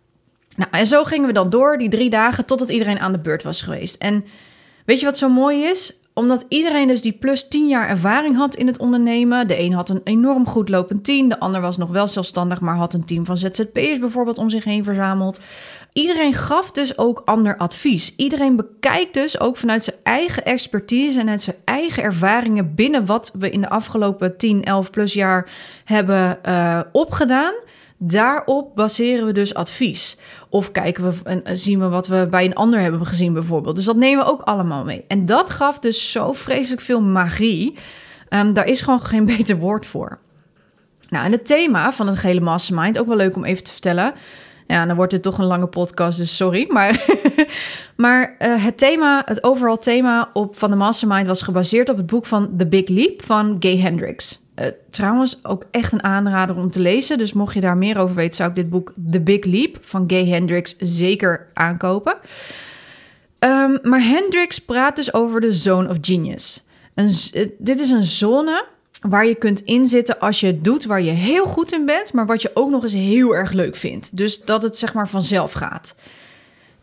Nou, 0.55 0.69
en 0.71 0.87
zo 0.87 1.03
gingen 1.03 1.27
we 1.27 1.33
dan 1.33 1.49
door 1.49 1.77
die 1.77 1.89
drie 1.89 2.09
dagen 2.09 2.45
totdat 2.45 2.69
iedereen 2.69 2.99
aan 2.99 3.11
de 3.11 3.19
beurt 3.19 3.43
was 3.43 3.61
geweest. 3.61 3.95
En 3.95 4.25
weet 4.85 4.99
je 4.99 5.05
wat 5.05 5.17
zo 5.17 5.29
mooi 5.29 5.63
is? 5.63 5.97
Omdat 6.13 6.45
iedereen 6.49 6.87
dus 6.87 7.01
die 7.01 7.11
plus 7.11 7.47
10 7.47 7.67
jaar 7.67 7.89
ervaring 7.89 8.35
had 8.35 8.55
in 8.55 8.67
het 8.67 8.77
ondernemen. 8.77 9.47
De 9.47 9.59
een 9.59 9.73
had 9.73 9.89
een 9.89 10.01
enorm 10.03 10.47
goed 10.47 10.69
lopend 10.69 11.03
team. 11.03 11.29
De 11.29 11.39
ander 11.39 11.61
was 11.61 11.77
nog 11.77 11.89
wel 11.89 12.07
zelfstandig, 12.07 12.59
maar 12.59 12.75
had 12.75 12.93
een 12.93 13.05
team 13.05 13.25
van 13.25 13.37
ZZP'ers 13.37 13.99
bijvoorbeeld 13.99 14.37
om 14.37 14.49
zich 14.49 14.63
heen 14.63 14.83
verzameld. 14.83 15.39
Iedereen 15.93 16.33
gaf 16.33 16.71
dus 16.71 16.97
ook 16.97 17.21
ander 17.25 17.57
advies. 17.57 18.15
Iedereen 18.15 18.55
bekijkt 18.55 19.13
dus 19.13 19.39
ook 19.39 19.57
vanuit 19.57 19.83
zijn 19.83 19.95
eigen 20.03 20.45
expertise 20.45 21.19
en 21.19 21.29
uit 21.29 21.41
zijn 21.41 21.55
eigen 21.63 22.03
ervaringen 22.03 22.75
binnen 22.75 23.05
wat 23.05 23.35
we 23.39 23.49
in 23.49 23.61
de 23.61 23.69
afgelopen 23.69 24.37
10, 24.37 24.63
11 24.63 24.89
plus 24.89 25.13
jaar 25.13 25.49
hebben 25.85 26.39
uh, 26.47 26.79
opgedaan. 26.91 27.53
Daarop 27.97 28.75
baseren 28.75 29.25
we 29.25 29.31
dus 29.31 29.53
advies. 29.53 30.17
Of 30.49 30.71
kijken 30.71 31.09
we 31.09 31.41
en 31.41 31.57
zien 31.57 31.79
we 31.79 31.87
wat 31.87 32.07
we 32.07 32.27
bij 32.29 32.45
een 32.45 32.55
ander 32.55 32.79
hebben 32.79 33.05
gezien, 33.05 33.33
bijvoorbeeld. 33.33 33.75
Dus 33.75 33.85
dat 33.85 33.95
nemen 33.95 34.25
we 34.25 34.31
ook 34.31 34.41
allemaal 34.41 34.83
mee. 34.83 35.05
En 35.07 35.25
dat 35.25 35.49
gaf 35.49 35.79
dus 35.79 36.11
zo 36.11 36.31
vreselijk 36.31 36.81
veel 36.81 37.01
magie. 37.01 37.77
Um, 38.29 38.53
daar 38.53 38.67
is 38.67 38.81
gewoon 38.81 39.01
geen 39.01 39.25
beter 39.37 39.57
woord 39.57 39.85
voor. 39.85 40.19
Nou, 41.09 41.25
en 41.25 41.31
het 41.31 41.45
thema 41.45 41.93
van 41.93 42.07
het 42.07 42.17
gehele 42.17 42.39
mastermind, 42.39 42.97
ook 42.99 43.07
wel 43.07 43.15
leuk 43.15 43.35
om 43.35 43.45
even 43.45 43.63
te 43.63 43.71
vertellen. 43.71 44.13
Ja, 44.67 44.85
dan 44.85 44.95
wordt 44.95 45.11
het 45.11 45.21
toch 45.21 45.37
een 45.37 45.45
lange 45.45 45.67
podcast, 45.67 46.17
dus 46.17 46.35
sorry. 46.35 46.65
Maar, 46.69 47.05
maar 47.95 48.35
uh, 48.39 48.63
het 48.63 48.77
thema, 48.77 49.21
het 49.25 49.43
overal 49.43 49.77
thema 49.77 50.29
op, 50.33 50.57
van 50.57 50.69
de 50.69 50.75
Mastermind 50.75 51.27
was 51.27 51.41
gebaseerd 51.41 51.89
op 51.89 51.97
het 51.97 52.05
boek 52.05 52.25
van 52.25 52.53
The 52.57 52.67
Big 52.67 52.87
Leap 52.87 53.23
van 53.23 53.55
Gay 53.59 53.77
Hendricks. 53.77 54.41
Uh, 54.55 54.65
trouwens, 54.89 55.45
ook 55.45 55.65
echt 55.71 55.91
een 55.91 56.03
aanrader 56.03 56.55
om 56.55 56.69
te 56.69 56.79
lezen. 56.79 57.17
Dus 57.17 57.33
mocht 57.33 57.53
je 57.53 57.61
daar 57.61 57.77
meer 57.77 57.97
over 57.97 58.15
weten, 58.15 58.35
zou 58.35 58.49
ik 58.49 58.55
dit 58.55 58.69
boek 58.69 58.93
The 59.11 59.21
Big 59.21 59.45
Leap 59.45 59.77
van 59.81 60.03
Gay 60.07 60.27
Hendricks 60.27 60.75
zeker 60.77 61.47
aankopen. 61.53 62.15
Um, 63.39 63.79
maar 63.81 64.03
Hendricks 64.03 64.59
praat 64.59 64.95
dus 64.95 65.13
over 65.13 65.41
de 65.41 65.51
Zone 65.51 65.89
of 65.89 65.97
Genius. 66.01 66.63
Een, 66.93 67.09
dit 67.57 67.79
is 67.79 67.89
een 67.89 68.03
zone 68.03 68.65
waar 69.09 69.25
je 69.25 69.35
kunt 69.35 69.61
inzitten 69.61 70.19
als 70.19 70.39
je 70.39 70.61
doet 70.61 70.85
waar 70.85 71.01
je 71.01 71.11
heel 71.11 71.45
goed 71.45 71.73
in 71.73 71.85
bent, 71.85 72.13
maar 72.13 72.25
wat 72.25 72.41
je 72.41 72.51
ook 72.53 72.69
nog 72.69 72.83
eens 72.83 72.93
heel 72.93 73.35
erg 73.35 73.51
leuk 73.51 73.75
vindt. 73.75 74.17
Dus 74.17 74.41
dat 74.41 74.63
het 74.63 74.77
zeg 74.77 74.93
maar 74.93 75.09
vanzelf 75.09 75.51
gaat. 75.51 75.95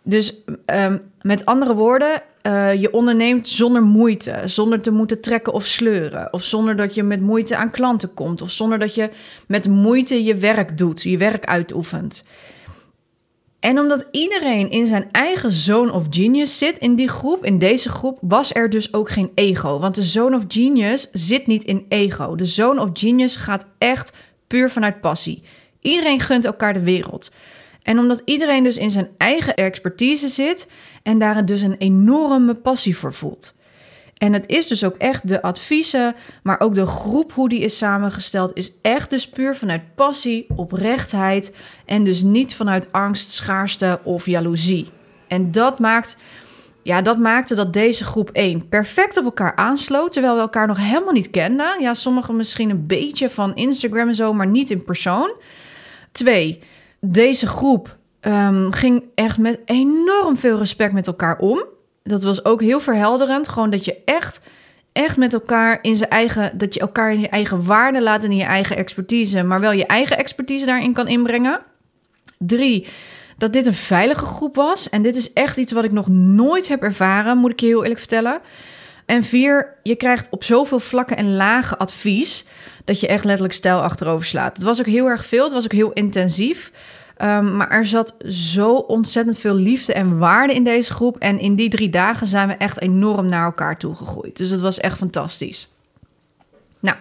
Dus 0.03 0.35
ehm, 0.65 0.99
met 1.23 1.47
andere 1.47 1.75
woorden, 1.75 2.23
uh, 2.43 2.75
je 2.75 2.93
onderneemt 2.93 3.49
zonder 3.49 3.83
moeite, 3.83 4.41
zonder 4.45 4.81
te 4.81 4.91
moeten 4.91 5.21
trekken 5.21 5.53
of 5.53 5.67
sleuren, 5.67 6.33
of 6.33 6.43
zonder 6.43 6.77
dat 6.77 6.95
je 6.95 7.03
met 7.03 7.21
moeite 7.21 7.57
aan 7.57 7.71
klanten 7.71 8.15
komt, 8.15 8.43
of 8.43 8.51
zonder 8.51 8.79
dat 8.79 8.95
je 8.95 9.11
met 9.47 9.69
moeite 9.69 10.25
je 10.25 10.35
werk 10.35 10.79
doet, 10.79 11.03
je 11.03 11.17
werk 11.17 11.45
uitoefent. 11.45 12.25
En 13.61 13.79
omdat 13.79 14.07
iedereen 14.11 14.71
in 14.71 14.87
zijn 14.87 15.09
eigen 15.13 15.51
zone 15.51 15.93
of 15.93 16.07
genius 16.11 16.59
zit 16.59 16.79
in 16.79 16.95
die 16.95 17.09
groep, 17.09 17.45
in 17.45 17.59
deze 17.59 17.89
groep, 17.89 18.19
was 18.21 18.55
er 18.55 18.71
dus 18.71 18.93
ook 18.93 19.11
geen 19.11 19.31
ego. 19.35 19.79
Want 19.79 19.95
de 19.95 20.03
zone 20.03 20.37
of 20.37 20.45
genius 20.49 21.09
zit 21.13 21.47
niet 21.47 21.65
in 21.65 21.87
ego. 21.89 22.35
De 22.35 22.45
zone 22.45 22.81
of 22.81 22.91
genius 22.93 23.37
gaat 23.37 23.67
echt 23.79 24.13
puur 24.47 24.71
vanuit 24.71 25.01
passie. 25.01 25.43
Iedereen 25.81 26.21
gunt 26.21 26.45
elkaar 26.45 26.73
de 26.73 26.85
wereld. 26.85 27.35
En 27.83 27.99
omdat 27.99 28.23
iedereen 28.25 28.65
dus 28.65 28.77
in 28.77 28.91
zijn 28.91 29.09
eigen 29.17 29.55
expertise 29.55 30.29
zit 30.29 30.69
en 31.03 31.19
daar 31.19 31.47
dus 31.47 31.63
een 31.63 31.77
enorme 31.77 32.55
passie 32.55 32.97
voor 32.97 33.15
voelt. 33.15 33.59
En 34.21 34.33
het 34.33 34.49
is 34.49 34.69
dus 34.69 34.85
ook 34.85 34.97
echt 34.97 35.29
de 35.29 35.43
adviezen, 35.43 36.15
maar 36.43 36.61
ook 36.61 36.75
de 36.75 36.87
groep 36.87 37.33
hoe 37.33 37.49
die 37.49 37.61
is 37.61 37.79
samengesteld, 37.79 38.51
is 38.55 38.75
echt 38.83 39.11
dus 39.11 39.29
puur 39.29 39.57
vanuit 39.57 39.95
passie, 39.95 40.47
oprechtheid 40.57 41.57
en 41.87 42.05
dus 42.05 42.23
niet 42.23 42.55
vanuit 42.55 42.93
angst, 42.93 43.31
schaarste 43.31 44.01
of 44.05 44.27
jaloezie. 44.27 44.89
En 45.29 45.53
dat 45.53 45.79
maakt, 45.79 46.17
ja, 46.83 47.03
dat 47.03 47.19
maakte 47.19 47.55
dat 47.55 47.73
deze 47.73 48.05
groep 48.05 48.31
1 48.31 48.69
perfect 48.69 49.17
op 49.17 49.25
elkaar 49.25 49.57
aansloot, 49.57 50.13
terwijl 50.13 50.35
we 50.35 50.41
elkaar 50.41 50.67
nog 50.67 50.79
helemaal 50.79 51.13
niet 51.13 51.31
kenden. 51.31 51.81
Ja, 51.81 51.95
sommigen 51.95 52.37
misschien 52.37 52.71
een 52.71 52.87
beetje 52.87 53.31
van 53.31 53.55
Instagram 53.55 54.09
en 54.09 54.15
zo, 54.15 54.33
maar 54.33 54.47
niet 54.47 54.71
in 54.71 54.85
persoon. 54.85 55.35
Twee, 56.13 56.63
deze 57.01 57.47
groep 57.47 57.97
um, 58.21 58.73
ging 58.73 59.05
echt 59.15 59.39
met 59.39 59.61
enorm 59.65 60.37
veel 60.37 60.59
respect 60.59 60.93
met 60.93 61.07
elkaar 61.07 61.39
om 61.39 61.65
dat 62.03 62.23
was 62.23 62.45
ook 62.45 62.61
heel 62.61 62.81
verhelderend. 62.81 63.49
Gewoon 63.49 63.71
dat 63.71 63.85
je 63.85 63.97
echt, 64.05 64.41
echt 64.93 65.17
met 65.17 65.33
elkaar 65.33 65.79
in 65.83 65.97
zijn 65.97 66.11
eigen, 66.11 66.59
dat 66.59 66.75
je 66.75 66.81
elkaar 66.81 67.13
in 67.13 67.21
je 67.21 67.29
eigen 67.29 67.65
waarde 67.65 68.03
laat 68.03 68.25
en 68.25 68.31
in 68.31 68.37
je 68.37 68.45
eigen 68.45 68.77
expertise, 68.77 69.43
maar 69.43 69.61
wel 69.61 69.73
je 69.73 69.87
eigen 69.87 70.19
expertise 70.19 70.67
daarin 70.67 70.93
kan 70.93 71.09
inbrengen. 71.09 71.61
Drie, 72.39 72.87
dat 73.39 73.53
dit 73.53 73.67
een 73.67 73.75
veilige 73.75 74.25
groep 74.27 74.55
was. 74.55 74.89
En 74.89 75.03
dit 75.03 75.17
is 75.17 75.33
echt 75.33 75.57
iets 75.57 75.73
wat 75.73 75.85
ik 75.85 75.93
nog 75.93 76.09
nooit 76.09 76.69
heb 76.69 76.83
ervaren, 76.83 77.39
moet 77.39 77.51
ik 77.51 77.61
je 77.61 77.67
heel 77.67 77.83
eerlijk 77.83 78.01
vertellen. 78.01 78.41
En 79.07 79.25
vier, 79.25 79.77
je 79.83 79.95
krijgt 79.95 80.27
op 80.31 80.45
zoveel 80.45 80.81
vlakken 80.81 81.17
en 81.17 81.37
lagen 81.37 81.79
advies 81.79 82.45
dat 82.85 83.01
je 83.01 83.07
echt 83.07 83.25
letterlijk 83.25 83.55
stijl 83.55 83.83
achterover 83.83 84.27
slaat. 84.27 84.57
Het 84.57 84.63
was 84.63 84.81
ook 84.81 84.87
heel 84.87 85.07
erg 85.07 85.27
veel, 85.27 85.45
het 85.45 85.53
was 85.53 85.65
ook 85.65 85.73
heel 85.73 85.93
intensief. 85.93 86.73
Ehm, 87.21 87.57
maar 87.57 87.69
er 87.69 87.87
zat 87.87 88.15
zo 88.29 88.75
ontzettend 88.75 89.39
veel 89.39 89.55
liefde 89.55 89.93
en 89.93 90.19
waarde 90.19 90.55
in 90.55 90.65
deze 90.65 90.93
groep. 90.93 91.17
En 91.19 91.39
in 91.39 91.55
die 91.55 91.69
drie 91.69 91.91
dagen 91.91 92.27
zijn 92.27 92.49
we 92.49 92.55
echt 92.55 92.81
enorm 92.81 93.29
naar 93.29 93.45
elkaar 93.45 93.79
toegegroeid. 93.79 94.37
Dus 94.37 94.51
het 94.51 94.61
was 94.61 94.79
echt 94.79 94.97
fantastisch. 94.97 95.71
Nou, 96.79 96.97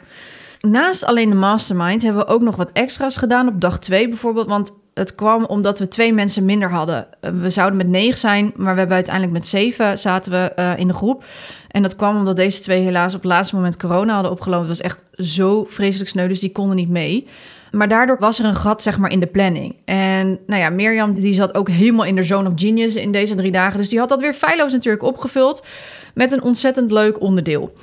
naast 0.62 1.06
alleen 1.06 1.30
de 1.30 1.36
mastermind 1.36 2.04
hebben 2.04 2.26
we 2.26 2.32
ook 2.32 2.42
nog 2.42 2.56
wat 2.56 2.72
extra's 2.74 3.18
gedaan 3.18 3.48
op 3.48 3.62
dag 3.62 3.80
twee 3.80 4.10
bijvoorbeeld. 4.10 4.48
Want 4.48 4.72
het 4.94 5.16
kwam 5.16 5.46
omdat 5.46 5.80
we 5.80 5.88
twee 5.88 6.14
mensen 6.14 6.46
minder 6.46 6.72
hadden. 6.72 7.08
Eh, 7.20 7.32
we 7.32 7.50
zouden 7.50 7.78
met 7.78 7.88
negen 7.88 8.18
zijn, 8.18 8.52
maar 8.56 8.74
we 8.74 8.80
hebben 8.80 8.96
uiteindelijk 8.96 9.36
met 9.36 9.48
zeven 9.48 9.98
zaten 9.98 10.32
we 10.32 10.52
uh, 10.56 10.78
in 10.78 10.88
de 10.88 10.94
groep. 10.94 11.24
En 11.68 11.82
dat 11.82 11.96
kwam 11.96 12.18
omdat 12.18 12.36
deze 12.36 12.62
twee 12.62 12.82
helaas 12.82 13.16
op 13.16 13.22
het 13.22 13.32
laatste 13.32 13.56
moment 13.56 13.78
corona 13.78 14.14
hadden 14.14 14.32
opgelopen. 14.32 14.68
Het 14.68 14.78
was 14.78 14.92
echt 14.92 15.00
zo 15.12 15.64
vreselijk 15.64 16.10
sneu, 16.10 16.28
dus 16.28 16.40
die 16.40 16.52
konden 16.52 16.76
niet 16.76 16.90
mee. 16.90 17.28
Maar 17.72 17.88
daardoor 17.88 18.18
was 18.20 18.40
er 18.40 18.46
een 18.46 18.56
gat 18.56 18.84
zeg 18.84 18.98
maar, 18.98 19.12
in 19.12 19.20
de 19.20 19.28
planning. 19.28 19.76
En 19.86 20.40
nou 20.48 20.62
ja, 20.62 20.70
Mirjam 20.70 21.14
die 21.14 21.34
zat 21.34 21.56
ook 21.56 21.70
helemaal 21.70 22.06
in 22.06 22.16
de 22.16 22.24
zone 22.24 22.50
of 22.50 22.54
genius 22.56 22.96
in 22.96 23.12
deze 23.12 23.36
drie 23.36 23.52
dagen. 23.52 23.78
Dus 23.78 23.90
die 23.90 24.00
had 24.00 24.10
dat 24.10 24.20
weer 24.20 24.34
feilloos 24.34 24.72
natuurlijk 24.72 25.04
opgevuld 25.04 25.66
met 26.14 26.32
een 26.32 26.44
ontzettend 26.44 26.92
leuk 26.92 27.22
onderdeel. 27.22 27.74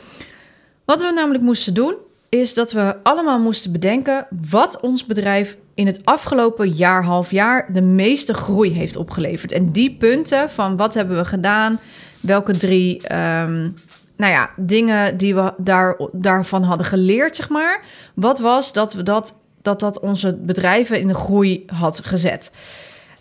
Wat 0.85 1.01
we 1.01 1.13
namelijk 1.15 1.45
moesten 1.45 1.75
doen, 1.75 1.95
is 2.29 2.55
dat 2.55 2.73
we 2.73 2.97
allemaal 3.03 3.39
moesten 3.39 3.73
bedenken 3.73 4.27
wat 4.51 4.81
ons 4.81 5.07
bedrijf 5.07 5.57
in 5.75 5.87
het 5.87 6.01
afgelopen 6.05 6.69
jaar, 6.69 7.05
half 7.05 7.31
jaar, 7.31 7.73
de 7.73 7.83
meeste 7.83 8.35
groei 8.35 8.73
heeft 8.73 8.97
opgeleverd. 8.97 9.53
En 9.53 9.73
die 9.73 9.97
punten 9.97 10.51
van 10.51 10.77
wat 10.77 10.95
hebben 10.95 11.17
we 11.17 11.25
gedaan, 11.25 11.81
welke 12.21 12.57
drie 12.57 13.15
um, 13.15 13.75
nou 14.17 14.33
ja, 14.33 14.51
dingen 14.57 15.17
die 15.17 15.35
we 15.35 15.53
daar, 15.57 15.97
daarvan 16.13 16.63
hadden 16.63 16.87
geleerd, 16.87 17.37
zeg 17.37 17.49
maar. 17.49 17.83
Wat 18.15 18.39
was 18.39 18.73
dat 18.73 18.95
we 18.95 19.03
dat 19.03 19.39
dat 19.67 19.81
dat 19.81 20.01
onze 20.01 20.33
bedrijven 20.33 21.01
in 21.01 21.07
de 21.07 21.15
groei 21.15 21.65
had 21.67 22.01
gezet. 22.05 22.53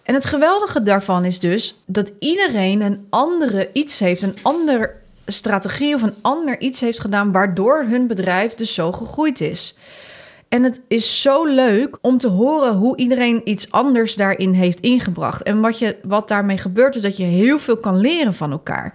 En 0.03 0.13
het 0.13 0.25
geweldige 0.25 0.83
daarvan 0.83 1.25
is 1.25 1.39
dus 1.39 1.81
dat 1.85 2.11
iedereen 2.19 2.81
een 2.81 3.05
andere 3.09 3.69
iets 3.73 3.99
heeft, 3.99 4.21
een 4.21 4.37
ander 4.41 5.01
strategie 5.25 5.95
of 5.95 6.01
een 6.01 6.15
ander 6.21 6.59
iets 6.59 6.79
heeft 6.79 6.99
gedaan 6.99 7.31
waardoor 7.31 7.85
hun 7.87 8.07
bedrijf 8.07 8.53
dus 8.53 8.73
zo 8.73 8.91
gegroeid 8.91 9.41
is. 9.41 9.77
En 10.49 10.63
het 10.63 10.81
is 10.87 11.21
zo 11.21 11.45
leuk 11.45 11.97
om 12.01 12.17
te 12.17 12.27
horen 12.27 12.73
hoe 12.73 12.97
iedereen 12.97 13.41
iets 13.43 13.71
anders 13.71 14.15
daarin 14.15 14.53
heeft 14.53 14.79
ingebracht. 14.79 15.43
En 15.43 15.61
wat, 15.61 15.79
je, 15.79 15.95
wat 16.03 16.27
daarmee 16.27 16.57
gebeurt, 16.57 16.95
is 16.95 17.01
dat 17.01 17.17
je 17.17 17.23
heel 17.23 17.59
veel 17.59 17.77
kan 17.77 17.97
leren 17.97 18.33
van 18.33 18.51
elkaar. 18.51 18.93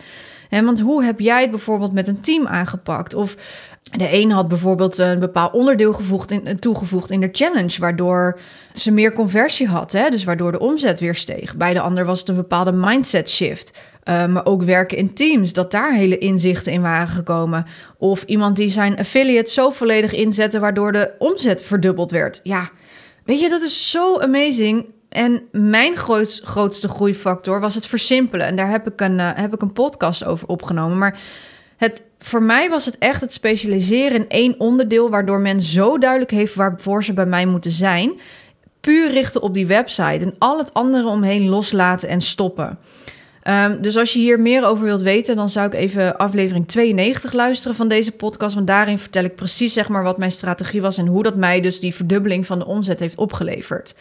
En 0.50 0.64
want 0.64 0.80
hoe 0.80 1.04
heb 1.04 1.20
jij 1.20 1.40
het 1.40 1.50
bijvoorbeeld 1.50 1.92
met 1.92 2.08
een 2.08 2.20
team 2.20 2.46
aangepakt? 2.46 3.14
Of 3.14 3.36
de 3.82 4.12
een 4.12 4.30
had 4.30 4.48
bijvoorbeeld 4.48 4.98
een 4.98 5.18
bepaald 5.18 5.52
onderdeel 5.52 5.92
gevoegd 5.92 6.60
toegevoegd 6.60 7.10
in 7.10 7.20
de 7.20 7.28
challenge, 7.32 7.80
waardoor 7.80 8.38
ze 8.72 8.92
meer 8.92 9.12
conversie 9.12 9.66
had, 9.66 9.92
hè? 9.92 10.10
dus 10.10 10.24
waardoor 10.24 10.52
de 10.52 10.58
omzet 10.58 11.00
weer 11.00 11.14
steeg. 11.14 11.56
Bij 11.56 11.72
de 11.72 11.80
ander 11.80 12.04
was 12.04 12.20
het 12.20 12.28
een 12.28 12.36
bepaalde 12.36 12.72
mindset 12.72 13.30
shift. 13.30 13.78
Uh, 14.04 14.26
maar 14.26 14.46
ook 14.46 14.62
werken 14.62 14.98
in 14.98 15.14
teams, 15.14 15.52
dat 15.52 15.70
daar 15.70 15.94
hele 15.94 16.18
inzichten 16.18 16.72
in 16.72 16.82
waren 16.82 17.08
gekomen. 17.08 17.66
Of 17.98 18.22
iemand 18.22 18.56
die 18.56 18.68
zijn 18.68 18.98
affiliate 18.98 19.50
zo 19.50 19.70
volledig 19.70 20.12
inzette, 20.12 20.58
waardoor 20.58 20.92
de 20.92 21.14
omzet 21.18 21.62
verdubbeld 21.62 22.10
werd. 22.10 22.40
Ja, 22.42 22.70
weet 23.24 23.40
je, 23.40 23.48
dat 23.48 23.62
is 23.62 23.90
zo 23.90 24.18
amazing. 24.18 24.86
En 25.08 25.42
mijn 25.52 25.96
grootst, 25.96 26.44
grootste 26.44 26.88
groeifactor 26.88 27.60
was 27.60 27.74
het 27.74 27.86
versimpelen. 27.86 28.46
En 28.46 28.56
daar 28.56 28.70
heb 28.70 28.86
ik, 28.86 29.00
een, 29.00 29.18
uh, 29.18 29.30
heb 29.34 29.54
ik 29.54 29.62
een 29.62 29.72
podcast 29.72 30.24
over 30.24 30.48
opgenomen. 30.48 30.98
Maar 30.98 31.18
het, 31.80 32.02
voor 32.18 32.42
mij 32.42 32.68
was 32.68 32.84
het 32.84 32.98
echt 32.98 33.20
het 33.20 33.32
specialiseren 33.32 34.16
in 34.16 34.28
één 34.28 34.54
onderdeel, 34.58 35.10
waardoor 35.10 35.40
men 35.40 35.60
zo 35.60 35.98
duidelijk 35.98 36.30
heeft 36.30 36.54
waarvoor 36.54 37.04
ze 37.04 37.12
bij 37.12 37.26
mij 37.26 37.46
moeten 37.46 37.70
zijn. 37.70 38.20
Puur 38.80 39.10
richten 39.10 39.42
op 39.42 39.54
die 39.54 39.66
website 39.66 40.24
en 40.24 40.34
al 40.38 40.58
het 40.58 40.74
andere 40.74 41.06
omheen 41.06 41.48
loslaten 41.48 42.08
en 42.08 42.20
stoppen. 42.20 42.78
Um, 43.44 43.82
dus 43.82 43.96
als 43.96 44.12
je 44.12 44.18
hier 44.18 44.40
meer 44.40 44.66
over 44.66 44.84
wilt 44.84 45.00
weten, 45.00 45.36
dan 45.36 45.48
zou 45.48 45.66
ik 45.66 45.74
even 45.74 46.16
aflevering 46.16 46.68
92 46.68 47.32
luisteren 47.32 47.76
van 47.76 47.88
deze 47.88 48.12
podcast. 48.12 48.54
Want 48.54 48.66
daarin 48.66 48.98
vertel 48.98 49.24
ik 49.24 49.34
precies 49.34 49.72
zeg 49.72 49.88
maar, 49.88 50.02
wat 50.02 50.18
mijn 50.18 50.30
strategie 50.30 50.82
was 50.82 50.98
en 50.98 51.06
hoe 51.06 51.22
dat 51.22 51.36
mij 51.36 51.60
dus 51.60 51.80
die 51.80 51.94
verdubbeling 51.94 52.46
van 52.46 52.58
de 52.58 52.66
omzet 52.66 53.00
heeft 53.00 53.16
opgeleverd. 53.16 53.94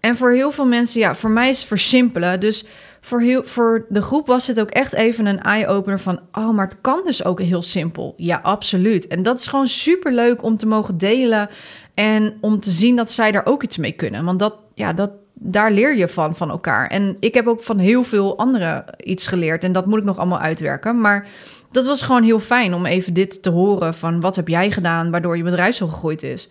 En 0.00 0.16
voor 0.16 0.32
heel 0.32 0.50
veel 0.50 0.66
mensen, 0.66 1.00
ja, 1.00 1.14
voor 1.14 1.30
mij 1.30 1.48
is 1.48 1.58
het 1.58 1.66
versimpelen. 1.66 2.40
Dus 2.40 2.64
voor, 3.04 3.20
heel, 3.20 3.44
voor 3.44 3.86
de 3.88 4.02
groep 4.02 4.26
was 4.26 4.46
het 4.46 4.60
ook 4.60 4.70
echt 4.70 4.92
even 4.92 5.26
een 5.26 5.42
eye-opener 5.42 6.00
van... 6.00 6.20
oh, 6.32 6.50
maar 6.50 6.66
het 6.66 6.80
kan 6.80 7.00
dus 7.04 7.24
ook 7.24 7.40
heel 7.40 7.62
simpel. 7.62 8.14
Ja, 8.16 8.40
absoluut. 8.42 9.06
En 9.06 9.22
dat 9.22 9.38
is 9.38 9.46
gewoon 9.46 9.66
super 9.66 10.12
leuk 10.12 10.42
om 10.42 10.56
te 10.56 10.66
mogen 10.66 10.98
delen... 10.98 11.48
en 11.94 12.36
om 12.40 12.60
te 12.60 12.70
zien 12.70 12.96
dat 12.96 13.10
zij 13.10 13.30
daar 13.30 13.46
ook 13.46 13.62
iets 13.62 13.76
mee 13.76 13.92
kunnen. 13.92 14.24
Want 14.24 14.38
dat, 14.38 14.54
ja, 14.74 14.92
dat, 14.92 15.10
daar 15.34 15.72
leer 15.72 15.96
je 15.96 16.08
van, 16.08 16.34
van 16.34 16.50
elkaar. 16.50 16.86
En 16.86 17.16
ik 17.20 17.34
heb 17.34 17.46
ook 17.46 17.62
van 17.62 17.78
heel 17.78 18.04
veel 18.04 18.38
anderen 18.38 18.84
iets 18.96 19.26
geleerd... 19.26 19.64
en 19.64 19.72
dat 19.72 19.86
moet 19.86 19.98
ik 19.98 20.04
nog 20.04 20.18
allemaal 20.18 20.40
uitwerken. 20.40 21.00
Maar 21.00 21.26
dat 21.70 21.86
was 21.86 22.02
gewoon 22.02 22.22
heel 22.22 22.40
fijn 22.40 22.74
om 22.74 22.86
even 22.86 23.14
dit 23.14 23.42
te 23.42 23.50
horen 23.50 23.94
van... 23.94 24.20
wat 24.20 24.36
heb 24.36 24.48
jij 24.48 24.70
gedaan 24.70 25.10
waardoor 25.10 25.36
je 25.36 25.42
bedrijf 25.42 25.74
zo 25.74 25.86
gegroeid 25.86 26.22
is... 26.22 26.48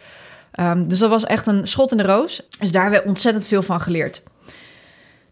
Um, 0.59 0.87
dus 0.87 0.99
dat 0.99 1.09
was 1.09 1.23
echt 1.23 1.47
een 1.47 1.67
schot 1.67 1.91
in 1.91 1.97
de 1.97 2.03
roos. 2.03 2.47
Dus 2.59 2.71
daar 2.71 2.83
hebben 2.83 3.01
we 3.01 3.07
ontzettend 3.07 3.47
veel 3.47 3.61
van 3.61 3.81
geleerd. 3.81 4.23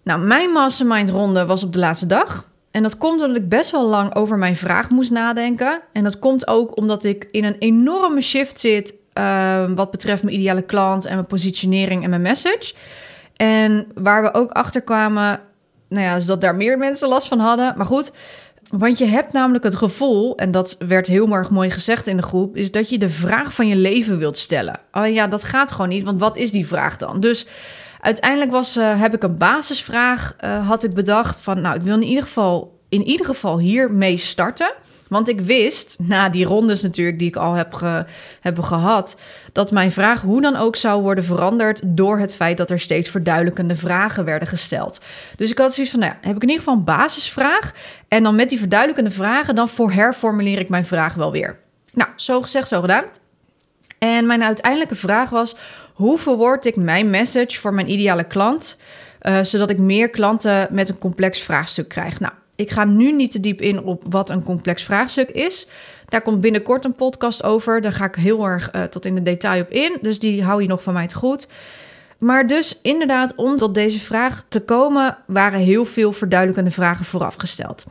Nou, 0.04 0.22
mijn 0.22 0.50
mastermind 0.50 1.10
ronde 1.10 1.46
was 1.46 1.64
op 1.64 1.74
de 1.74 1.80
laatste 1.80 2.08
dag. 2.08 2.50
En 2.72 2.84
dat 2.84 2.98
komt 2.98 3.22
omdat 3.22 3.38
ik 3.38 3.50
best 3.50 3.72
wel 3.72 3.86
lang 3.86 4.16
over 4.16 4.38
mijn 4.38 4.56
vraag 4.56 4.90
moest 4.90 5.12
nadenken. 5.12 5.82
En 5.94 6.04
dat 6.04 6.20
komt 6.20 6.48
ook 6.48 6.78
omdat 6.78 7.04
ik 7.04 7.28
in 7.32 7.44
een 7.44 7.58
enorme 7.60 8.22
shift 8.22 8.60
zit 8.60 8.94
uh, 9.14 9.64
wat 9.76 9.92
betreft 9.92 10.24
mijn 10.24 10.36
ideale 10.36 10.62
klant 10.62 11.06
en 11.06 11.14
mijn 11.14 11.26
positionering 11.26 12.04
en 12.04 12.10
mijn 12.10 12.22
message. 12.22 12.74
En 13.36 13.88
waar 13.94 14.22
we 14.22 14.34
ook 14.34 14.52
achter 14.52 14.82
kwamen, 14.82 15.40
nou 15.90 16.06
ja, 16.06 16.16
is 16.16 16.26
dat 16.26 16.42
daar 16.42 16.56
meer 16.56 16.78
mensen 16.78 17.10
last 17.10 17.28
van 17.28 17.40
hadden. 17.40 17.74
Maar 17.78 17.86
goed, 17.86 18.12
want 18.70 18.98
je 18.98 19.06
hebt 19.06 19.34
namelijk 19.34 19.64
het 19.64 19.76
gevoel, 19.76 20.38
en 20.38 20.52
dat 20.52 20.76
werd 20.88 21.08
heel 21.08 21.32
erg 21.32 21.50
mooi 21.50 21.70
gezegd 21.70 22.08
in 22.08 22.18
de 22.18 22.24
groep, 22.24 22.56
is 22.56 22.72
dat 22.72 22.90
je 22.90 22.98
de 22.98 23.10
vraag 23.10 23.54
van 23.54 23.68
je 23.68 23.76
leven 23.76 24.18
wilt 24.18 24.38
stellen. 24.38 24.80
Alleen 24.92 25.14
ja, 25.14 25.28
dat 25.28 25.44
gaat 25.44 25.72
gewoon 25.72 25.90
niet, 25.90 26.04
want 26.04 26.20
wat 26.20 26.38
is 26.38 26.52
die 26.52 26.68
vraag 26.68 26.98
dan? 26.98 27.20
Dus 27.20 27.46
uiteindelijk 28.02 28.52
was, 28.52 28.78
uh, 28.78 29.02
heb 29.02 29.14
ik 29.14 29.24
een 29.24 29.38
basisvraag, 29.38 30.36
uh, 30.44 30.68
had 30.68 30.84
ik 30.84 30.94
bedacht 30.94 31.42
van, 31.42 31.62
nou, 31.62 31.76
ik 31.76 31.82
wil 31.82 31.96
in 31.96 32.04
ieder 32.04 32.24
geval, 32.24 32.80
in 32.90 33.04
ieder 33.04 33.26
geval 33.26 33.60
hiermee 33.60 34.18
starten. 34.18 34.74
Want 35.08 35.30
ik 35.30 35.42
wist, 35.42 35.98
na 36.00 36.30
die 36.30 36.46
rondes 36.46 36.82
natuurlijk 36.82 37.20
die 37.20 37.28
ik 37.28 37.36
al 37.36 37.54
heb 37.54 37.74
ge, 37.74 38.06
gehad, 38.44 39.20
dat 39.52 39.72
mijn 39.72 39.92
vraag 39.92 40.22
hoe 40.22 40.42
dan 40.42 40.56
ook 40.56 40.76
zou 40.76 41.02
worden 41.02 41.24
veranderd 41.24 41.82
door 41.84 42.20
het 42.20 42.36
feit 42.36 42.58
dat 42.58 42.70
er 42.70 42.80
steeds 42.80 43.10
verduidelijkende 43.10 43.76
vragen 43.76 44.26
werden 44.26 44.48
gesteld. 44.48 45.02
Dus 45.36 45.52
ik 45.52 45.58
had 45.58 45.74
zoiets 45.74 45.92
van, 45.92 46.02
nou 46.02 46.12
ja, 46.12 46.28
heb 46.28 46.36
ik 46.36 46.42
in 46.42 46.50
ieder 46.50 46.64
geval 46.64 46.80
een 46.80 46.84
basisvraag. 46.84 47.74
En 48.08 48.24
dan 48.24 48.36
met 48.36 48.50
die 48.50 48.60
verduidelijkende 48.60 49.12
vragen, 49.12 49.56
dan 49.56 49.70
voor 49.70 49.92
herformuleer 49.92 50.60
ik 50.60 50.70
mijn 50.70 50.86
vraag 50.86 51.14
wel 51.14 51.32
weer. 51.32 51.60
Nou, 51.94 52.10
zo 52.16 52.42
gezegd, 52.42 52.68
zo 52.68 52.82
gedaan. 52.82 53.04
En 54.04 54.26
mijn 54.26 54.44
uiteindelijke 54.44 54.96
vraag 54.96 55.30
was: 55.30 55.56
hoe 55.94 56.20
verwoord 56.20 56.66
ik 56.66 56.76
mijn 56.76 57.10
message 57.10 57.60
voor 57.60 57.74
mijn 57.74 57.92
ideale 57.92 58.24
klant, 58.24 58.78
uh, 59.22 59.40
zodat 59.42 59.70
ik 59.70 59.78
meer 59.78 60.10
klanten 60.10 60.68
met 60.72 60.90
een 60.90 60.98
complex 60.98 61.42
vraagstuk 61.42 61.88
krijg? 61.88 62.20
Nou, 62.20 62.34
ik 62.56 62.72
ga 62.72 62.84
nu 62.84 63.12
niet 63.12 63.32
te 63.32 63.40
diep 63.40 63.62
in 63.62 63.84
op 63.84 64.04
wat 64.10 64.30
een 64.30 64.44
complex 64.44 64.84
vraagstuk 64.84 65.30
is. 65.30 65.68
Daar 66.08 66.22
komt 66.22 66.42
binnenkort 66.42 66.86
een 66.86 66.96
podcast 66.96 67.44
over. 67.44 67.82
Daar 67.82 67.94
ga 67.94 68.06
ik 68.06 68.16
heel 68.16 68.46
erg 68.46 68.74
uh, 68.76 68.84
tot 68.84 69.06
in 69.06 69.16
de 69.16 69.24
detail 69.24 69.62
op 69.62 69.70
in. 69.70 69.98
Dus 70.02 70.20
die 70.20 70.44
hou 70.44 70.62
je 70.62 70.68
nog 70.68 70.84
van 70.84 70.94
mij 70.94 71.08
te 71.08 71.16
goed. 71.16 71.48
Maar 72.18 72.48
dus 72.48 72.80
inderdaad, 72.82 73.36
om 73.36 73.58
tot 73.58 73.74
deze 73.74 74.00
vraag 74.00 74.44
te 74.48 74.60
komen, 74.60 75.18
waren 75.28 75.60
heel 75.60 75.86
veel 75.86 76.12
verduidelijkende 76.12 76.72
vragen 76.72 77.06
voorafgesteld. 77.06 77.86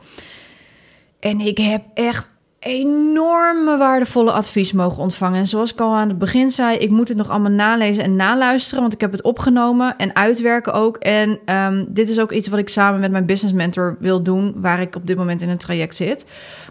En 1.19 1.39
ik 1.39 1.57
heb 1.57 1.83
echt 1.93 2.27
enorme 2.61 3.77
waardevolle 3.77 4.31
advies 4.31 4.71
mogen 4.71 5.03
ontvangen. 5.03 5.39
En 5.39 5.47
zoals 5.47 5.73
ik 5.73 5.79
al 5.79 5.93
aan 5.93 6.07
het 6.07 6.17
begin 6.17 6.49
zei, 6.49 6.77
ik 6.77 6.89
moet 6.89 7.07
het 7.07 7.17
nog 7.17 7.29
allemaal 7.29 7.51
nalezen 7.51 8.03
en 8.03 8.15
naluisteren, 8.15 8.81
want 8.81 8.93
ik 8.93 9.01
heb 9.01 9.11
het 9.11 9.21
opgenomen 9.21 9.97
en 9.97 10.15
uitwerken 10.15 10.73
ook. 10.73 10.97
En 10.97 11.39
um, 11.45 11.85
dit 11.89 12.09
is 12.09 12.19
ook 12.19 12.31
iets 12.31 12.47
wat 12.47 12.59
ik 12.59 12.69
samen 12.69 12.99
met 12.99 13.11
mijn 13.11 13.25
business 13.25 13.55
mentor 13.55 13.97
wil 13.99 14.21
doen, 14.23 14.53
waar 14.55 14.81
ik 14.81 14.95
op 14.95 15.07
dit 15.07 15.17
moment 15.17 15.41
in 15.41 15.49
een 15.49 15.57
traject 15.57 15.95
zit. 15.95 16.25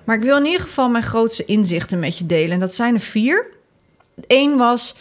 Maar 0.05 0.17
ik 0.17 0.23
wil 0.23 0.37
in 0.37 0.45
ieder 0.45 0.61
geval 0.61 0.89
mijn 0.89 1.05
grootste 1.05 1.45
inzichten 1.45 1.99
met 1.99 2.19
je 2.19 2.27
delen. 2.27 2.51
En 2.51 2.61
dat 2.61 2.75
zijn 2.75 2.95
er 2.95 3.01
vier. 3.01 3.47
Eén 4.27 4.57
was, 4.57 4.97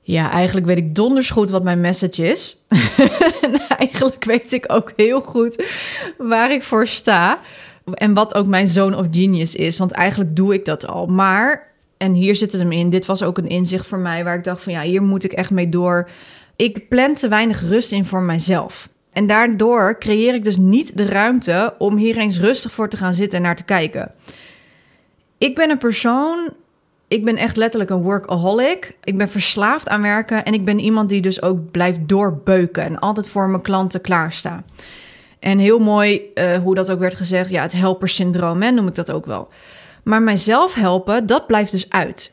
ja, 0.00 0.30
eigenlijk 0.30 0.66
weet 0.66 0.78
ik 0.78 0.94
donders 0.94 1.30
goed 1.30 1.50
wat 1.50 1.62
mijn 1.62 1.80
message 1.80 2.26
is. 2.26 2.60
en 3.42 3.68
eigenlijk 3.78 4.24
weet 4.24 4.52
ik 4.52 4.64
ook 4.66 4.92
heel 4.96 5.20
goed 5.20 5.64
waar 6.18 6.52
ik 6.52 6.62
voor 6.62 6.86
sta. 6.86 7.40
En 7.92 8.14
wat 8.14 8.34
ook 8.34 8.46
mijn 8.46 8.66
zone 8.66 8.96
of 8.96 9.06
genius 9.10 9.54
is. 9.54 9.78
Want 9.78 9.90
eigenlijk 9.90 10.36
doe 10.36 10.54
ik 10.54 10.64
dat 10.64 10.86
al. 10.86 11.06
Maar, 11.06 11.72
en 11.96 12.12
hier 12.12 12.36
zit 12.36 12.52
het 12.52 12.60
hem 12.60 12.72
in. 12.72 12.90
Dit 12.90 13.06
was 13.06 13.22
ook 13.22 13.38
een 13.38 13.48
inzicht 13.48 13.86
voor 13.86 13.98
mij 13.98 14.24
waar 14.24 14.36
ik 14.36 14.44
dacht 14.44 14.62
van 14.62 14.72
ja, 14.72 14.82
hier 14.82 15.02
moet 15.02 15.24
ik 15.24 15.32
echt 15.32 15.50
mee 15.50 15.68
door. 15.68 16.08
Ik 16.56 16.88
plan 16.88 17.14
te 17.14 17.28
weinig 17.28 17.60
rust 17.68 17.92
in 17.92 18.04
voor 18.04 18.22
mijzelf. 18.22 18.88
En 19.12 19.26
daardoor 19.26 19.98
creëer 19.98 20.34
ik 20.34 20.44
dus 20.44 20.56
niet 20.56 20.96
de 20.96 21.06
ruimte 21.06 21.74
om 21.78 21.96
hier 21.96 22.16
eens 22.16 22.40
rustig 22.40 22.72
voor 22.72 22.88
te 22.88 22.96
gaan 22.96 23.14
zitten 23.14 23.38
en 23.38 23.44
naar 23.44 23.56
te 23.56 23.64
kijken. 23.64 24.12
Ik 25.38 25.54
ben 25.54 25.70
een 25.70 25.78
persoon, 25.78 26.52
ik 27.08 27.24
ben 27.24 27.36
echt 27.36 27.56
letterlijk 27.56 27.90
een 27.90 28.02
workaholic. 28.02 28.96
Ik 29.04 29.16
ben 29.16 29.28
verslaafd 29.28 29.88
aan 29.88 30.02
werken 30.02 30.44
en 30.44 30.54
ik 30.54 30.64
ben 30.64 30.78
iemand 30.78 31.08
die 31.08 31.20
dus 31.20 31.42
ook 31.42 31.70
blijft 31.70 32.08
doorbeuken 32.08 32.82
en 32.82 32.98
altijd 32.98 33.28
voor 33.28 33.48
mijn 33.48 33.62
klanten 33.62 34.00
klaarsta. 34.00 34.62
En 35.44 35.58
heel 35.58 35.78
mooi 35.78 36.20
uh, 36.34 36.56
hoe 36.56 36.74
dat 36.74 36.90
ook 36.90 36.98
werd 36.98 37.14
gezegd. 37.14 37.50
Ja, 37.50 37.62
het 37.62 37.72
helpersyndroom, 37.72 38.62
hè, 38.62 38.70
noem 38.70 38.86
ik 38.86 38.94
dat 38.94 39.10
ook 39.10 39.26
wel. 39.26 39.48
Maar 40.02 40.22
mijzelf 40.22 40.74
helpen, 40.74 41.26
dat 41.26 41.46
blijft 41.46 41.70
dus 41.70 41.90
uit. 41.90 42.32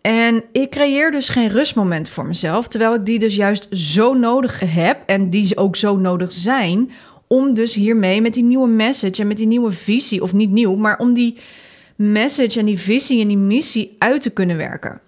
En 0.00 0.44
ik 0.52 0.70
creëer 0.70 1.10
dus 1.10 1.28
geen 1.28 1.48
rustmoment 1.48 2.08
voor 2.08 2.26
mezelf, 2.26 2.68
terwijl 2.68 2.94
ik 2.94 3.04
die 3.06 3.18
dus 3.18 3.36
juist 3.36 3.68
zo 3.70 4.14
nodig 4.14 4.60
heb 4.60 4.98
en 5.06 5.30
die 5.30 5.56
ook 5.56 5.76
zo 5.76 5.96
nodig 5.96 6.32
zijn 6.32 6.90
om 7.26 7.54
dus 7.54 7.74
hiermee 7.74 8.20
met 8.20 8.34
die 8.34 8.44
nieuwe 8.44 8.68
message 8.68 9.20
en 9.20 9.26
met 9.26 9.36
die 9.36 9.46
nieuwe 9.46 9.72
visie, 9.72 10.22
of 10.22 10.32
niet 10.32 10.50
nieuw, 10.50 10.74
maar 10.74 10.98
om 10.98 11.12
die 11.12 11.38
message 11.94 12.58
en 12.58 12.66
die 12.66 12.78
visie 12.78 13.20
en 13.20 13.28
die 13.28 13.36
missie 13.36 13.96
uit 13.98 14.20
te 14.20 14.30
kunnen 14.30 14.56
werken. 14.56 15.00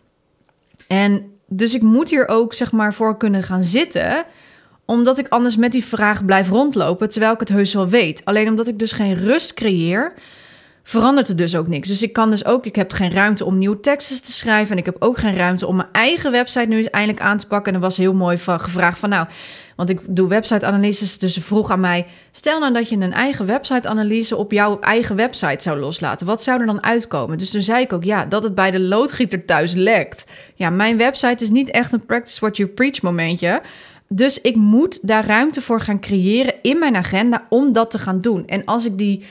En 0.86 1.22
dus 1.46 1.74
ik 1.74 1.82
moet 1.82 2.10
hier 2.10 2.28
ook 2.28 2.54
zeg 2.54 2.72
maar 2.72 2.94
voor 2.94 3.16
kunnen 3.16 3.42
gaan 3.42 3.62
zitten 3.62 4.24
omdat 4.90 5.18
ik 5.18 5.28
anders 5.28 5.56
met 5.56 5.72
die 5.72 5.84
vraag 5.84 6.24
blijf 6.24 6.48
rondlopen, 6.48 7.08
terwijl 7.08 7.32
ik 7.32 7.40
het 7.40 7.48
heus 7.48 7.74
wel 7.74 7.88
weet. 7.88 8.24
Alleen 8.24 8.48
omdat 8.48 8.68
ik 8.68 8.78
dus 8.78 8.92
geen 8.92 9.14
rust 9.14 9.54
creëer, 9.54 10.12
verandert 10.82 11.28
er 11.28 11.36
dus 11.36 11.56
ook 11.56 11.68
niks. 11.68 11.88
Dus 11.88 12.02
ik 12.02 12.12
kan 12.12 12.30
dus 12.30 12.44
ook, 12.44 12.66
ik 12.66 12.76
heb 12.76 12.92
geen 12.92 13.12
ruimte 13.12 13.44
om 13.44 13.58
nieuwe 13.58 13.80
teksten 13.80 14.22
te 14.22 14.32
schrijven. 14.32 14.72
En 14.72 14.78
ik 14.78 14.84
heb 14.84 14.96
ook 14.98 15.18
geen 15.18 15.36
ruimte 15.36 15.66
om 15.66 15.76
mijn 15.76 15.88
eigen 15.92 16.30
website 16.30 16.66
nu 16.66 16.76
eens 16.76 16.90
eindelijk 16.90 17.22
aan 17.22 17.38
te 17.38 17.46
pakken. 17.46 17.72
En 17.72 17.78
er 17.78 17.84
was 17.84 17.96
heel 17.96 18.14
mooi 18.14 18.38
van, 18.38 18.60
gevraagd 18.60 18.98
van 18.98 19.08
nou, 19.08 19.26
want 19.76 19.90
ik 19.90 20.00
doe 20.08 20.28
website-analyses. 20.28 21.18
Dus 21.18 21.34
ze 21.34 21.40
vroeg 21.40 21.70
aan 21.70 21.80
mij, 21.80 22.06
stel 22.30 22.60
nou 22.60 22.72
dat 22.72 22.88
je 22.88 22.96
een 22.96 23.12
eigen 23.12 23.46
website-analyse 23.46 24.36
op 24.36 24.52
jouw 24.52 24.78
eigen 24.80 25.16
website 25.16 25.62
zou 25.62 25.78
loslaten. 25.78 26.26
Wat 26.26 26.42
zou 26.42 26.60
er 26.60 26.66
dan 26.66 26.82
uitkomen? 26.82 27.38
Dus 27.38 27.50
toen 27.50 27.62
zei 27.62 27.82
ik 27.82 27.92
ook, 27.92 28.04
ja, 28.04 28.24
dat 28.24 28.42
het 28.42 28.54
bij 28.54 28.70
de 28.70 28.80
loodgieter 28.80 29.44
thuis 29.44 29.74
lekt. 29.74 30.24
Ja, 30.54 30.70
mijn 30.70 30.96
website 30.96 31.44
is 31.44 31.50
niet 31.50 31.70
echt 31.70 31.92
een 31.92 32.06
practice 32.06 32.40
what 32.40 32.56
you 32.56 32.68
preach 32.68 33.02
momentje. 33.02 33.62
Dus 34.08 34.40
ik 34.40 34.56
moet 34.56 35.08
daar 35.08 35.26
ruimte 35.26 35.60
voor 35.60 35.80
gaan 35.80 36.00
creëren 36.00 36.54
in 36.62 36.78
mijn 36.78 36.96
agenda 36.96 37.46
om 37.48 37.72
dat 37.72 37.90
te 37.90 37.98
gaan 37.98 38.20
doen. 38.20 38.46
En 38.46 38.64
als 38.64 38.84
ik 38.84 38.98
die 38.98 39.24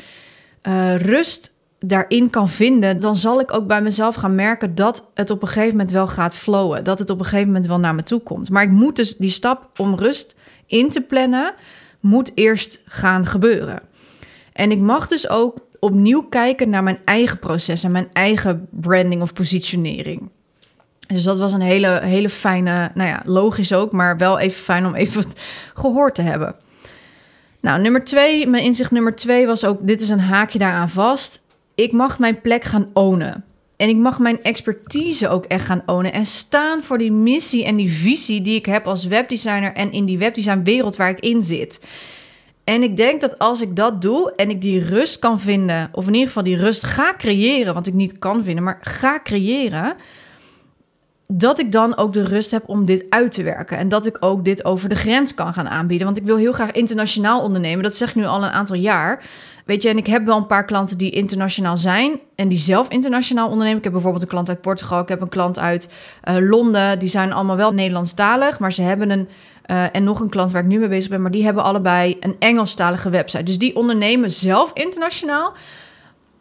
uh, 0.64 0.96
rust 0.96 1.54
daarin 1.80 2.30
kan 2.30 2.50
vinden, 2.50 3.00
dan 3.00 3.16
zal 3.16 3.40
ik 3.40 3.54
ook 3.54 3.68
bij 3.68 3.82
mezelf 3.82 4.16
gaan 4.16 4.36
merken 4.36 4.76
dat 4.76 5.10
het 5.14 5.30
op 5.30 5.42
een 5.42 5.48
gegeven 5.48 5.72
moment 5.72 5.92
wel 5.92 6.08
gaat 6.08 6.36
flowen. 6.36 6.84
Dat 6.84 7.00
het 7.00 7.10
op 7.10 7.20
een 7.20 7.26
gegeven 7.26 7.48
moment 7.48 7.66
wel 7.68 7.80
naar 7.80 7.96
me 7.96 8.04
toe 8.04 8.20
komt. 8.20 8.50
Maar 8.50 8.64
ik 8.64 8.70
moet 8.70 8.96
dus 8.96 9.18
die 9.18 9.30
stap 9.30 9.80
om 9.80 9.96
rust 9.96 10.36
in 10.66 10.90
te 10.90 11.02
plannen, 11.02 11.54
moet 12.00 12.32
eerst 12.36 12.82
gaan 12.86 13.26
gebeuren. 13.26 13.82
En 14.54 14.72
ik 14.72 14.80
mag 14.80 15.08
dus 15.08 15.30
ook 15.30 15.58
opnieuw 15.80 16.22
kijken 16.22 16.70
naar 16.70 16.84
mijn 16.84 17.00
eigen 17.06 17.40
proces 17.40 17.84
en 17.84 17.92
mijn 17.92 18.10
eigen 18.14 18.68
branding 18.72 19.22
of 19.22 19.34
positionering. 19.34 20.30
Dus 21.08 21.24
dat 21.24 21.38
was 21.38 21.54
een 21.54 21.62
hele, 21.62 22.00
hele 22.04 22.30
fijne, 22.30 22.92
nou 22.94 23.10
ja, 23.10 23.22
logisch 23.26 23.74
ook, 23.74 23.92
maar 23.92 24.18
wel 24.18 24.40
even 24.40 24.64
fijn 24.64 24.86
om 24.86 24.96
even 24.96 25.26
gehoord 25.74 26.16
te 26.16 26.22
hebben. 26.22 26.56
Nou, 27.60 27.82
nummer 27.82 28.04
twee, 28.04 28.48
mijn 28.48 28.64
inzicht 28.64 28.92
nummer 28.92 29.16
twee 29.16 29.46
was 29.46 29.66
ook, 29.66 29.78
dit 29.82 30.02
is 30.02 30.10
een 30.10 30.20
haakje 30.20 30.60
daaraan 30.60 30.90
vast. 30.90 31.42
Ik 31.76 31.92
mag 31.92 32.20
mijn 32.20 32.42
plek 32.42 32.64
gaan 32.64 32.90
ownen. 32.94 33.44
En 33.78 33.90
ik 33.90 33.96
mag 33.96 34.20
mijn 34.20 34.44
expertise 34.44 35.30
ook 35.30 35.46
echt 35.46 35.66
gaan 35.66 35.84
ownen 35.86 36.14
en 36.14 36.26
staan 36.26 36.84
voor 36.84 36.98
die 36.98 37.12
missie 37.12 37.66
en 37.66 37.76
die 37.76 37.92
visie 37.92 38.42
die 38.42 38.56
ik 38.56 38.66
heb 38.66 38.88
als 38.88 39.06
webdesigner 39.06 39.74
en 39.74 39.92
in 39.92 40.06
die 40.06 40.18
webdesignwereld 40.18 40.96
waar 40.96 41.10
ik 41.10 41.20
in 41.20 41.42
zit. 41.42 41.86
En 42.64 42.84
ik 42.84 42.98
denk 42.98 43.22
dat 43.22 43.40
als 43.40 43.62
ik 43.62 43.76
dat 43.76 44.02
doe 44.02 44.34
en 44.36 44.50
ik 44.50 44.62
die 44.62 44.86
rust 44.86 45.20
kan 45.20 45.40
vinden, 45.40 45.90
of 45.92 46.08
in 46.08 46.14
ieder 46.14 46.28
geval 46.28 46.44
die 46.44 46.58
rust 46.58 46.84
ga 46.84 47.14
creëren, 47.18 47.74
want 47.74 47.88
ik 47.88 47.94
niet 47.94 48.20
kan 48.20 48.44
vinden, 48.44 48.64
maar 48.64 48.80
ga 48.82 49.20
creëren, 49.24 49.96
dat 51.28 51.60
ik 51.60 51.72
dan 51.72 51.98
ook 51.98 52.14
de 52.14 52.24
rust 52.24 52.52
heb 52.52 52.64
om 52.70 52.86
dit 52.86 53.06
uit 53.10 53.32
te 53.32 53.44
werken. 53.44 53.78
En 53.78 53.90
dat 53.90 54.06
ik 54.06 54.18
ook 54.20 54.46
dit 54.46 54.66
over 54.66 54.90
de 54.90 54.96
grens 54.96 55.34
kan 55.34 55.54
gaan 55.54 55.70
aanbieden. 55.70 56.06
Want 56.06 56.20
ik 56.20 56.26
wil 56.26 56.38
heel 56.38 56.52
graag 56.52 56.72
internationaal 56.72 57.42
ondernemen. 57.42 57.84
Dat 57.84 57.96
zeg 57.96 58.10
ik 58.10 58.16
nu 58.16 58.26
al 58.26 58.44
een 58.44 58.50
aantal 58.50 58.76
jaar. 58.76 59.24
Weet 59.66 59.82
je, 59.82 59.90
en 59.90 59.98
ik 59.98 60.08
heb 60.08 60.26
wel 60.26 60.38
een 60.38 60.48
paar 60.48 60.66
klanten 60.66 60.98
die 60.98 61.12
internationaal 61.12 61.78
zijn 61.78 62.20
en 62.36 62.48
die 62.48 62.58
zelf 62.58 62.90
internationaal 62.90 63.50
ondernemen. 63.50 63.78
Ik 63.78 63.84
heb 63.84 63.94
bijvoorbeeld 63.94 64.24
een 64.24 64.30
klant 64.30 64.50
uit 64.50 64.62
Portugal, 64.62 65.02
ik 65.02 65.08
heb 65.08 65.22
een 65.22 65.30
klant 65.30 65.60
uit 65.60 65.90
uh, 66.30 66.50
Londen. 66.50 67.00
Die 67.00 67.10
zijn 67.10 67.34
allemaal 67.34 67.56
wel 67.56 67.74
Nederlandstalig, 67.74 68.60
maar 68.60 68.74
ze 68.74 68.82
hebben 68.82 69.10
een. 69.10 69.30
Uh, 69.72 69.96
en 69.96 70.04
nog 70.04 70.20
een 70.20 70.30
klant 70.30 70.52
waar 70.52 70.62
ik 70.62 70.68
nu 70.68 70.80
mee 70.80 70.88
bezig 70.88 71.10
ben, 71.10 71.22
maar 71.22 71.32
die 71.32 71.44
hebben 71.44 71.64
allebei 71.64 72.18
een 72.20 72.36
Engelstalige 72.40 73.10
website. 73.10 73.44
Dus 73.44 73.58
die 73.58 73.76
ondernemen 73.76 74.32
zelf 74.32 74.72
internationaal. 74.74 75.54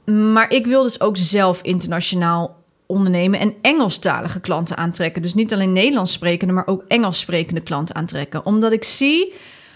Maar 0.05 0.51
ik 0.51 0.67
wil 0.67 0.83
dus 0.83 1.01
ook 1.01 1.17
zelf 1.17 1.63
internationaal 1.63 2.57
ondernemen 2.87 3.41
en 3.41 3.55
Engelstalige 3.63 4.41
klanten 4.41 4.77
aantrekken. 4.77 5.23
Dus 5.23 5.35
niet 5.35 5.53
alleen 5.53 5.73
Nederlands 5.73 6.13
sprekende, 6.13 6.55
maar 6.55 6.67
ook 6.67 6.85
Engels 6.89 7.19
sprekende 7.19 7.61
klanten 7.61 7.95
aantrekken. 7.95 8.47
Omdat 8.47 8.73
ik 8.73 8.85
zie 8.85 9.35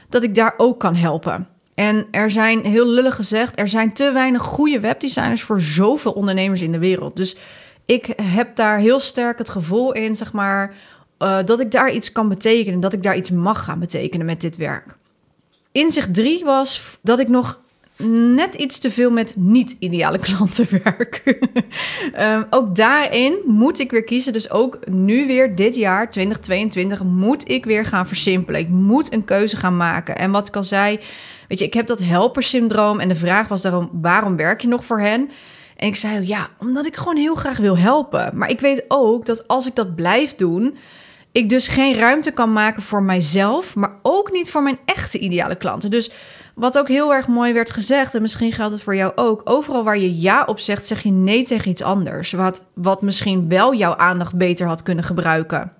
dat 0.08 0.22
ik 0.22 0.34
daar 0.34 0.54
ook 0.56 0.80
kan 0.80 0.94
helpen. 0.94 1.48
En 1.74 2.06
er 2.10 2.30
zijn, 2.30 2.64
heel 2.64 2.86
lullig 2.86 3.14
gezegd, 3.14 3.58
er 3.58 3.68
zijn 3.68 3.92
te 3.92 4.12
weinig 4.12 4.42
goede 4.42 4.80
webdesigners 4.80 5.42
voor 5.42 5.60
zoveel 5.60 6.12
ondernemers 6.12 6.62
in 6.62 6.72
de 6.72 6.78
wereld. 6.78 7.16
Dus 7.16 7.36
ik 7.86 8.12
heb 8.22 8.56
daar 8.56 8.78
heel 8.78 9.00
sterk 9.00 9.38
het 9.38 9.48
gevoel 9.48 9.92
in, 9.92 10.16
zeg 10.16 10.32
maar, 10.32 10.74
uh, 11.18 11.38
dat 11.44 11.60
ik 11.60 11.70
daar 11.70 11.90
iets 11.90 12.12
kan 12.12 12.28
betekenen. 12.28 12.80
Dat 12.80 12.92
ik 12.92 13.02
daar 13.02 13.16
iets 13.16 13.30
mag 13.30 13.64
gaan 13.64 13.78
betekenen 13.78 14.26
met 14.26 14.40
dit 14.40 14.56
werk. 14.56 14.96
Inzicht 15.72 16.14
3 16.14 16.44
was 16.44 16.98
dat 17.02 17.18
ik 17.18 17.28
nog 17.28 17.60
net 18.08 18.54
iets 18.54 18.78
te 18.78 18.90
veel 18.90 19.10
met 19.10 19.34
niet-ideale 19.36 20.18
klanten 20.28 20.66
werken. 20.82 21.36
um, 22.20 22.46
ook 22.50 22.76
daarin 22.76 23.38
moet 23.46 23.78
ik 23.78 23.90
weer 23.90 24.04
kiezen. 24.04 24.32
Dus 24.32 24.50
ook 24.50 24.78
nu 24.86 25.26
weer 25.26 25.54
dit 25.54 25.76
jaar, 25.76 26.10
2022, 26.10 27.04
moet 27.04 27.48
ik 27.48 27.64
weer 27.64 27.84
gaan 27.84 28.06
versimpelen. 28.06 28.60
Ik 28.60 28.68
moet 28.68 29.12
een 29.12 29.24
keuze 29.24 29.56
gaan 29.56 29.76
maken. 29.76 30.18
En 30.18 30.30
wat 30.30 30.48
ik 30.48 30.56
al 30.56 30.64
zei, 30.64 31.00
weet 31.48 31.58
je, 31.58 31.64
ik 31.64 31.74
heb 31.74 31.86
dat 31.86 32.00
helpersyndroom. 32.00 33.00
En 33.00 33.08
de 33.08 33.14
vraag 33.14 33.48
was 33.48 33.62
daarom, 33.62 33.90
waarom 33.92 34.36
werk 34.36 34.60
je 34.60 34.68
nog 34.68 34.84
voor 34.84 35.00
hen? 35.00 35.30
En 35.76 35.88
ik 35.88 35.96
zei, 35.96 36.26
ja, 36.26 36.48
omdat 36.58 36.86
ik 36.86 36.96
gewoon 36.96 37.16
heel 37.16 37.34
graag 37.34 37.58
wil 37.58 37.78
helpen. 37.78 38.30
Maar 38.34 38.50
ik 38.50 38.60
weet 38.60 38.84
ook 38.88 39.26
dat 39.26 39.48
als 39.48 39.66
ik 39.66 39.74
dat 39.74 39.94
blijf 39.94 40.34
doen 40.34 40.76
ik 41.32 41.48
dus 41.48 41.68
geen 41.68 41.94
ruimte 41.94 42.30
kan 42.30 42.52
maken 42.52 42.82
voor 42.82 43.02
mijzelf, 43.02 43.74
maar 43.74 43.92
ook 44.02 44.32
niet 44.32 44.50
voor 44.50 44.62
mijn 44.62 44.78
echte 44.84 45.18
ideale 45.18 45.56
klanten. 45.56 45.90
Dus 45.90 46.10
wat 46.60 46.78
ook 46.78 46.88
heel 46.88 47.14
erg 47.14 47.26
mooi 47.26 47.52
werd 47.52 47.70
gezegd, 47.70 48.14
en 48.14 48.20
misschien 48.20 48.52
geldt 48.52 48.72
het 48.72 48.82
voor 48.82 48.96
jou 48.96 49.12
ook, 49.14 49.42
overal 49.44 49.84
waar 49.84 49.98
je 49.98 50.20
ja 50.20 50.44
op 50.46 50.60
zegt, 50.60 50.86
zeg 50.86 51.02
je 51.02 51.10
nee 51.10 51.44
tegen 51.44 51.70
iets 51.70 51.82
anders. 51.82 52.32
Wat, 52.32 52.64
wat 52.74 53.02
misschien 53.02 53.48
wel 53.48 53.74
jouw 53.74 53.96
aandacht 53.96 54.36
beter 54.36 54.66
had 54.66 54.82
kunnen 54.82 55.04
gebruiken. 55.04 55.72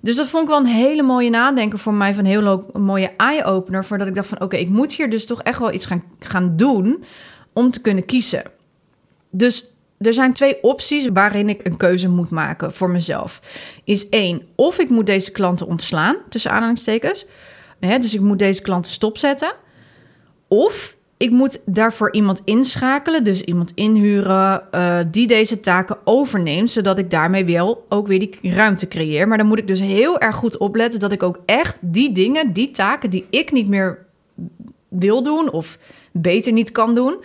Dus 0.00 0.16
dat 0.16 0.28
vond 0.28 0.42
ik 0.42 0.48
wel 0.48 0.58
een 0.58 0.66
hele 0.66 1.02
mooie 1.02 1.30
nadenken 1.30 1.78
voor 1.78 1.94
mij, 1.94 2.14
van 2.14 2.24
een 2.24 2.30
heel 2.30 2.70
mooie 2.72 3.12
eye-opener. 3.16 3.84
Voordat 3.84 4.08
ik 4.08 4.14
dacht 4.14 4.28
van 4.28 4.40
oké, 4.40 4.56
ik 4.56 4.68
moet 4.68 4.92
hier 4.92 5.10
dus 5.10 5.26
toch 5.26 5.42
echt 5.42 5.58
wel 5.58 5.72
iets 5.72 5.86
gaan, 5.86 6.02
gaan 6.18 6.56
doen 6.56 7.04
om 7.52 7.70
te 7.70 7.80
kunnen 7.80 8.04
kiezen. 8.04 8.42
Dus 9.30 9.72
er 9.98 10.12
zijn 10.12 10.32
twee 10.32 10.62
opties 10.62 11.08
waarin 11.12 11.48
ik 11.48 11.66
een 11.66 11.76
keuze 11.76 12.08
moet 12.08 12.30
maken 12.30 12.72
voor 12.74 12.90
mezelf. 12.90 13.40
Is 13.84 14.08
één, 14.08 14.42
of 14.54 14.78
ik 14.78 14.88
moet 14.88 15.06
deze 15.06 15.30
klanten 15.30 15.66
ontslaan, 15.66 16.16
tussen 16.28 16.50
aanhalingstekens. 16.50 17.26
dus 17.80 18.14
ik 18.14 18.20
moet 18.20 18.38
deze 18.38 18.62
klanten 18.62 18.92
stopzetten. 18.92 19.64
Of 20.48 20.96
ik 21.16 21.30
moet 21.30 21.60
daarvoor 21.64 22.12
iemand 22.12 22.42
inschakelen, 22.44 23.24
dus 23.24 23.42
iemand 23.42 23.72
inhuren 23.74 24.62
uh, 24.74 24.98
die 25.10 25.26
deze 25.26 25.60
taken 25.60 25.96
overneemt, 26.04 26.70
zodat 26.70 26.98
ik 26.98 27.10
daarmee 27.10 27.44
wel 27.44 27.86
ook 27.88 28.06
weer 28.06 28.18
die 28.18 28.38
ruimte 28.42 28.88
creëer. 28.88 29.28
Maar 29.28 29.38
dan 29.38 29.46
moet 29.46 29.58
ik 29.58 29.66
dus 29.66 29.80
heel 29.80 30.18
erg 30.18 30.36
goed 30.36 30.56
opletten 30.56 31.00
dat 31.00 31.12
ik 31.12 31.22
ook 31.22 31.40
echt 31.46 31.78
die 31.80 32.12
dingen, 32.12 32.52
die 32.52 32.70
taken 32.70 33.10
die 33.10 33.26
ik 33.30 33.52
niet 33.52 33.68
meer 33.68 34.04
wil 34.88 35.22
doen 35.22 35.50
of 35.50 35.78
beter 36.12 36.52
niet 36.52 36.72
kan 36.72 36.94
doen, 36.94 37.16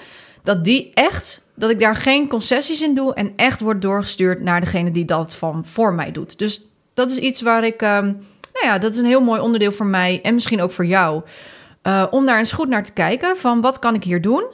dat 0.44 0.64
die 0.64 0.92
echt, 0.94 1.46
dat 1.56 1.70
ik 1.70 1.80
daar 1.80 1.96
geen 1.96 2.28
concessies 2.28 2.82
in 2.82 2.96
doe 2.96 3.14
en 3.14 3.34
echt 3.36 3.62
wordt 3.62 3.82
doorgestuurd 3.82 4.42
naar 4.42 4.62
degene 4.62 4.92
die 4.92 5.06
dat 5.06 5.36
van 5.36 5.66
voor 5.66 5.94
mij 5.94 6.12
doet. 6.12 6.40
Dus 6.40 6.68
dat 6.94 7.10
is 7.10 7.18
iets 7.18 7.42
waar 7.42 7.64
ik, 7.64 7.82
um, 7.82 8.06
nou 8.54 8.66
ja, 8.66 8.78
dat 8.78 8.92
is 8.92 8.98
een 8.98 9.06
heel 9.06 9.22
mooi 9.22 9.42
onderdeel 9.42 9.72
voor 9.72 9.86
mij 9.86 10.20
en 10.24 10.34
misschien 10.34 10.62
ook 10.62 10.72
voor 10.72 10.86
jou. 10.86 11.24
Uh, 11.84 12.06
om 12.10 12.26
daar 12.26 12.38
eens 12.38 12.52
goed 12.52 12.68
naar 12.68 12.84
te 12.84 12.94
kijken 12.94 13.38
van 13.38 13.62
wat 13.62 13.80
kan 13.80 13.96
ik 13.96 14.04
hier 14.04 14.22
doen. 14.22 14.46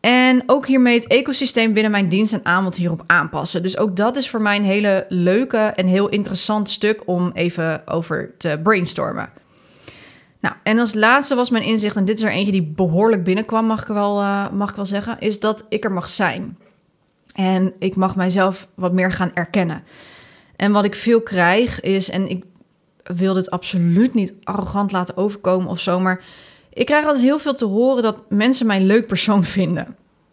En 0.00 0.42
ook 0.46 0.66
hiermee 0.66 0.94
het 0.94 1.06
ecosysteem 1.06 1.72
binnen 1.72 1.90
mijn 1.90 2.08
dienst 2.08 2.32
en 2.32 2.44
aanbod 2.44 2.76
hierop 2.76 3.02
aanpassen. 3.06 3.62
Dus 3.62 3.78
ook 3.78 3.96
dat 3.96 4.16
is 4.16 4.30
voor 4.30 4.42
mij 4.42 4.56
een 4.56 4.64
hele 4.64 5.06
leuke 5.08 5.58
en 5.58 5.86
heel 5.86 6.08
interessant 6.08 6.68
stuk 6.68 7.02
om 7.04 7.30
even 7.34 7.82
over 7.86 8.34
te 8.38 8.60
brainstormen. 8.62 9.30
Nou, 10.40 10.54
en 10.62 10.78
als 10.78 10.94
laatste 10.94 11.34
was 11.34 11.50
mijn 11.50 11.64
inzicht, 11.64 11.96
en 11.96 12.04
dit 12.04 12.18
is 12.18 12.24
er 12.24 12.30
eentje 12.30 12.52
die 12.52 12.62
behoorlijk 12.62 13.24
binnenkwam, 13.24 13.66
mag 13.66 13.80
ik 13.80 13.86
wel, 13.86 14.20
uh, 14.20 14.50
mag 14.50 14.70
ik 14.70 14.76
wel 14.76 14.86
zeggen, 14.86 15.16
is 15.18 15.40
dat 15.40 15.66
ik 15.68 15.84
er 15.84 15.92
mag 15.92 16.08
zijn. 16.08 16.58
En 17.32 17.72
ik 17.78 17.96
mag 17.96 18.16
mijzelf 18.16 18.68
wat 18.74 18.92
meer 18.92 19.12
gaan 19.12 19.30
erkennen. 19.34 19.84
En 20.56 20.72
wat 20.72 20.84
ik 20.84 20.94
veel 20.94 21.20
krijg 21.20 21.80
is, 21.80 22.10
en 22.10 22.28
ik 22.28 22.44
wil 23.02 23.34
dit 23.34 23.50
absoluut 23.50 24.14
niet 24.14 24.32
arrogant 24.42 24.92
laten 24.92 25.16
overkomen 25.16 25.68
of 25.68 25.80
zo, 25.80 26.00
maar 26.00 26.24
ik 26.76 26.86
krijg 26.86 27.06
altijd 27.06 27.24
heel 27.24 27.38
veel 27.38 27.54
te 27.54 27.64
horen 27.64 28.02
dat 28.02 28.18
mensen 28.28 28.66
mij 28.66 28.76
een 28.76 28.86
leuk 28.86 29.06
persoon 29.06 29.44
vinden. 29.58 29.86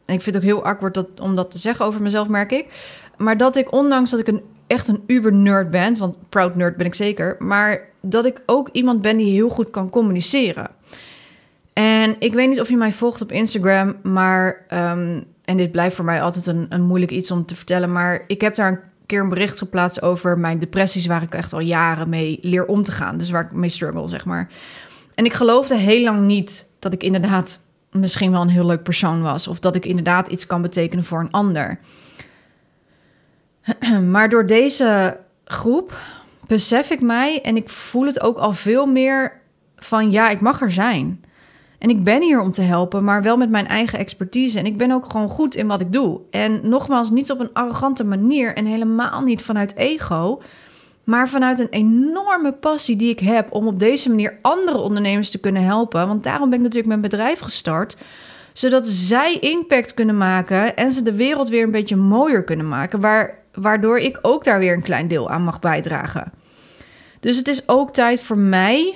En 0.05 0.13
ik 0.13 0.21
vind 0.21 0.35
het 0.35 0.43
ook 0.43 0.49
heel 0.49 0.65
awkward 0.65 0.93
dat, 0.93 1.19
om 1.21 1.35
dat 1.35 1.51
te 1.51 1.57
zeggen 1.57 1.85
over 1.85 2.01
mezelf, 2.01 2.27
merk 2.27 2.51
ik. 2.51 2.65
Maar 3.17 3.37
dat 3.37 3.55
ik, 3.55 3.71
ondanks 3.71 4.11
dat 4.11 4.19
ik 4.19 4.27
een, 4.27 4.41
echt 4.67 4.87
een 4.87 5.03
uber-nerd 5.07 5.69
ben, 5.69 5.97
want 5.97 6.17
proud 6.29 6.55
nerd 6.55 6.77
ben 6.77 6.85
ik 6.85 6.95
zeker, 6.95 7.35
maar 7.39 7.81
dat 8.01 8.25
ik 8.25 8.41
ook 8.45 8.69
iemand 8.71 9.01
ben 9.01 9.17
die 9.17 9.31
heel 9.31 9.49
goed 9.49 9.69
kan 9.69 9.89
communiceren. 9.89 10.69
En 11.73 12.15
ik 12.19 12.33
weet 12.33 12.49
niet 12.49 12.59
of 12.59 12.69
je 12.69 12.77
mij 12.77 12.91
volgt 12.91 13.21
op 13.21 13.31
Instagram, 13.31 13.95
maar, 14.01 14.65
ehm, 14.67 15.21
en 15.45 15.57
dit 15.57 15.71
blijft 15.71 15.95
voor 15.95 16.05
mij 16.05 16.21
altijd 16.21 16.45
een, 16.45 16.65
een 16.69 16.81
moeilijk 16.81 17.11
iets 17.11 17.31
om 17.31 17.45
te 17.45 17.55
vertellen, 17.55 17.91
maar 17.91 18.23
ik 18.27 18.41
heb 18.41 18.55
daar 18.55 18.71
een 18.71 18.79
keer 19.05 19.21
een 19.21 19.29
bericht 19.29 19.57
geplaatst 19.57 20.01
over 20.01 20.39
mijn 20.39 20.59
depressies, 20.59 21.05
waar 21.05 21.21
ik 21.21 21.33
echt 21.33 21.53
al 21.53 21.59
jaren 21.59 22.09
mee 22.09 22.39
leer 22.41 22.65
om 22.65 22.83
te 22.83 22.91
gaan. 22.91 23.17
Dus 23.17 23.29
waar 23.29 23.43
ik 23.43 23.51
mee 23.51 23.69
struggle, 23.69 24.07
zeg 24.07 24.25
maar. 24.25 24.49
En 25.15 25.25
ik 25.25 25.33
geloofde 25.33 25.75
heel 25.75 26.03
lang 26.03 26.21
niet 26.21 26.67
dat 26.79 26.93
ik 26.93 27.03
inderdaad 27.03 27.61
misschien 27.91 28.31
wel 28.31 28.41
een 28.41 28.49
heel 28.49 28.65
leuk 28.65 28.83
persoon 28.83 29.21
was. 29.21 29.47
Of 29.47 29.59
dat 29.59 29.75
ik 29.75 29.85
inderdaad 29.85 30.27
iets 30.27 30.45
kan 30.45 30.61
betekenen 30.61 31.03
voor 31.03 31.19
een 31.19 31.31
ander. 31.31 31.79
Maar 34.11 34.29
door 34.29 34.45
deze 34.45 35.17
groep 35.45 35.97
besef 36.47 36.89
ik 36.89 37.01
mij 37.01 37.41
en 37.41 37.55
ik 37.55 37.69
voel 37.69 38.05
het 38.05 38.21
ook 38.21 38.37
al 38.37 38.53
veel 38.53 38.85
meer 38.85 39.41
van 39.75 40.11
ja, 40.11 40.29
ik 40.29 40.41
mag 40.41 40.61
er 40.61 40.71
zijn. 40.71 41.23
En 41.77 41.89
ik 41.89 42.03
ben 42.03 42.21
hier 42.21 42.41
om 42.41 42.51
te 42.51 42.61
helpen, 42.61 43.03
maar 43.03 43.21
wel 43.21 43.37
met 43.37 43.49
mijn 43.49 43.67
eigen 43.67 43.99
expertise. 43.99 44.59
En 44.59 44.65
ik 44.65 44.77
ben 44.77 44.91
ook 44.91 45.05
gewoon 45.11 45.29
goed 45.29 45.55
in 45.55 45.67
wat 45.67 45.81
ik 45.81 45.91
doe. 45.91 46.21
En 46.29 46.69
nogmaals, 46.69 47.09
niet 47.09 47.31
op 47.31 47.39
een 47.39 47.53
arrogante 47.53 48.03
manier 48.03 48.55
en 48.55 48.65
helemaal 48.65 49.21
niet 49.21 49.43
vanuit 49.43 49.75
ego 49.75 50.41
maar 51.03 51.29
vanuit 51.29 51.59
een 51.59 51.69
enorme 51.69 52.51
passie 52.51 52.95
die 52.95 53.09
ik 53.09 53.19
heb 53.19 53.53
om 53.53 53.67
op 53.67 53.79
deze 53.79 54.09
manier 54.09 54.37
andere 54.41 54.77
ondernemers 54.77 55.29
te 55.29 55.39
kunnen 55.39 55.63
helpen. 55.63 56.07
Want 56.07 56.23
daarom 56.23 56.49
ben 56.49 56.57
ik 56.57 56.63
natuurlijk 56.63 56.89
mijn 56.89 57.09
bedrijf 57.09 57.39
gestart. 57.39 57.97
Zodat 58.53 58.87
zij 58.87 59.37
impact 59.39 59.93
kunnen 59.93 60.17
maken 60.17 60.75
en 60.75 60.91
ze 60.91 61.03
de 61.03 61.13
wereld 61.13 61.49
weer 61.49 61.63
een 61.63 61.71
beetje 61.71 61.95
mooier 61.95 62.43
kunnen 62.43 62.67
maken. 62.67 62.99
Waar, 62.99 63.39
waardoor 63.53 63.99
ik 63.99 64.19
ook 64.21 64.43
daar 64.43 64.59
weer 64.59 64.73
een 64.73 64.81
klein 64.81 65.07
deel 65.07 65.29
aan 65.29 65.43
mag 65.43 65.59
bijdragen. 65.59 66.31
Dus 67.19 67.37
het 67.37 67.47
is 67.47 67.67
ook 67.67 67.93
tijd 67.93 68.21
voor 68.21 68.37
mij 68.37 68.95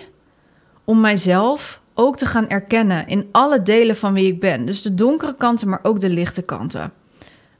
om 0.83 1.01
mijzelf 1.01 1.81
ook 1.93 2.17
te 2.17 2.25
gaan 2.25 2.49
erkennen 2.49 3.07
in 3.07 3.29
alle 3.31 3.61
delen 3.61 3.97
van 3.97 4.13
wie 4.13 4.27
ik 4.27 4.39
ben. 4.39 4.65
Dus 4.65 4.81
de 4.81 4.93
donkere 4.93 5.35
kanten, 5.35 5.69
maar 5.69 5.79
ook 5.81 5.99
de 5.99 6.09
lichte 6.09 6.41
kanten. 6.41 6.93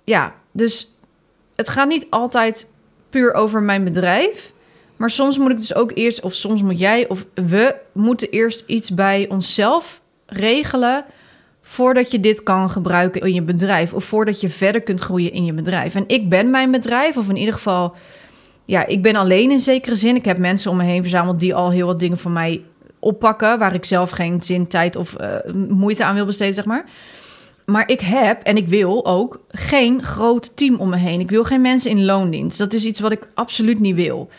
Ja, 0.04 0.34
dus 0.52 0.96
het 1.56 1.70
gaat 1.70 1.88
niet 1.88 2.08
altijd 2.10 2.72
puur 3.10 3.34
over 3.34 3.62
mijn 3.62 3.84
bedrijf. 3.84 4.54
Maar 4.96 5.10
soms 5.10 5.38
moet 5.38 5.52
ik 5.52 5.58
dus 5.58 5.76
ook 5.76 5.92
eerst, 5.94 6.22
of 6.22 6.34
soms 6.34 6.62
moet 6.62 6.80
jij, 6.80 7.08
of 7.08 7.26
we 7.34 7.76
moeten 7.92 8.30
eerst 8.30 8.64
iets 8.68 8.94
bij 8.94 9.26
onszelf 9.30 10.02
regelen. 10.26 11.06
Voordat 11.62 12.12
je 12.12 12.20
dit 12.20 12.44
kan 12.44 12.70
gebruiken 12.70 13.22
in 13.22 13.34
je 13.34 13.42
bedrijf. 13.42 13.94
Of 13.94 14.04
voordat 14.04 14.42
je 14.42 14.50
verder 14.50 14.82
kunt 14.82 15.02
groeien 15.02 15.32
in 15.32 15.46
je 15.46 15.54
bedrijf. 15.54 15.96
En 15.96 16.04
ik 16.08 16.30
ben 16.30 16.50
mijn 16.50 16.72
bedrijf, 16.72 17.18
of 17.18 17.30
in 17.30 17.36
ieder 17.36 17.54
geval, 17.54 17.96
ja, 18.66 18.86
ik 18.86 19.02
ben 19.02 19.16
alleen 19.16 19.52
in 19.52 19.60
zekere 19.60 19.96
zin. 19.96 20.16
Ik 20.16 20.26
heb 20.26 20.38
mensen 20.38 20.72
om 20.72 20.78
me 20.78 20.84
heen 20.84 21.02
verzameld 21.02 21.40
die 21.40 21.56
al 21.56 21.72
heel 21.72 21.86
wat 21.86 22.00
dingen 22.00 22.18
van 22.18 22.34
mij 22.34 22.64
oppakken. 23.00 23.60
Waar 23.60 23.74
ik 23.74 23.86
zelf 23.86 24.10
geen 24.10 24.44
zin, 24.44 24.68
tijd 24.68 24.96
of 24.96 25.16
uh, 25.22 25.54
moeite 25.70 26.04
aan 26.04 26.16
wil 26.16 26.26
besteden, 26.26 26.54
zeg 26.54 26.66
maar. 26.66 26.86
Maar 27.72 27.90
ik 27.90 28.02
heb 28.02 28.44
en 28.44 28.58
ik 28.58 28.68
wil 28.68 29.06
ook 29.06 29.40
geen 29.50 30.04
groot 30.04 30.56
team 30.56 30.76
om 30.76 30.90
me 30.90 30.98
heen. 30.98 31.20
Ik 31.20 31.30
wil 31.30 31.44
geen 31.44 31.62
mensen 31.62 31.92
in 31.92 32.06
loondienst. 32.06 32.58
Dat 32.58 32.74
is 32.74 32.86
iets 32.86 33.00
wat 33.00 33.12
ik 33.12 33.28
absoluut 33.34 33.80
niet 33.80 33.96
wil. 33.96 34.30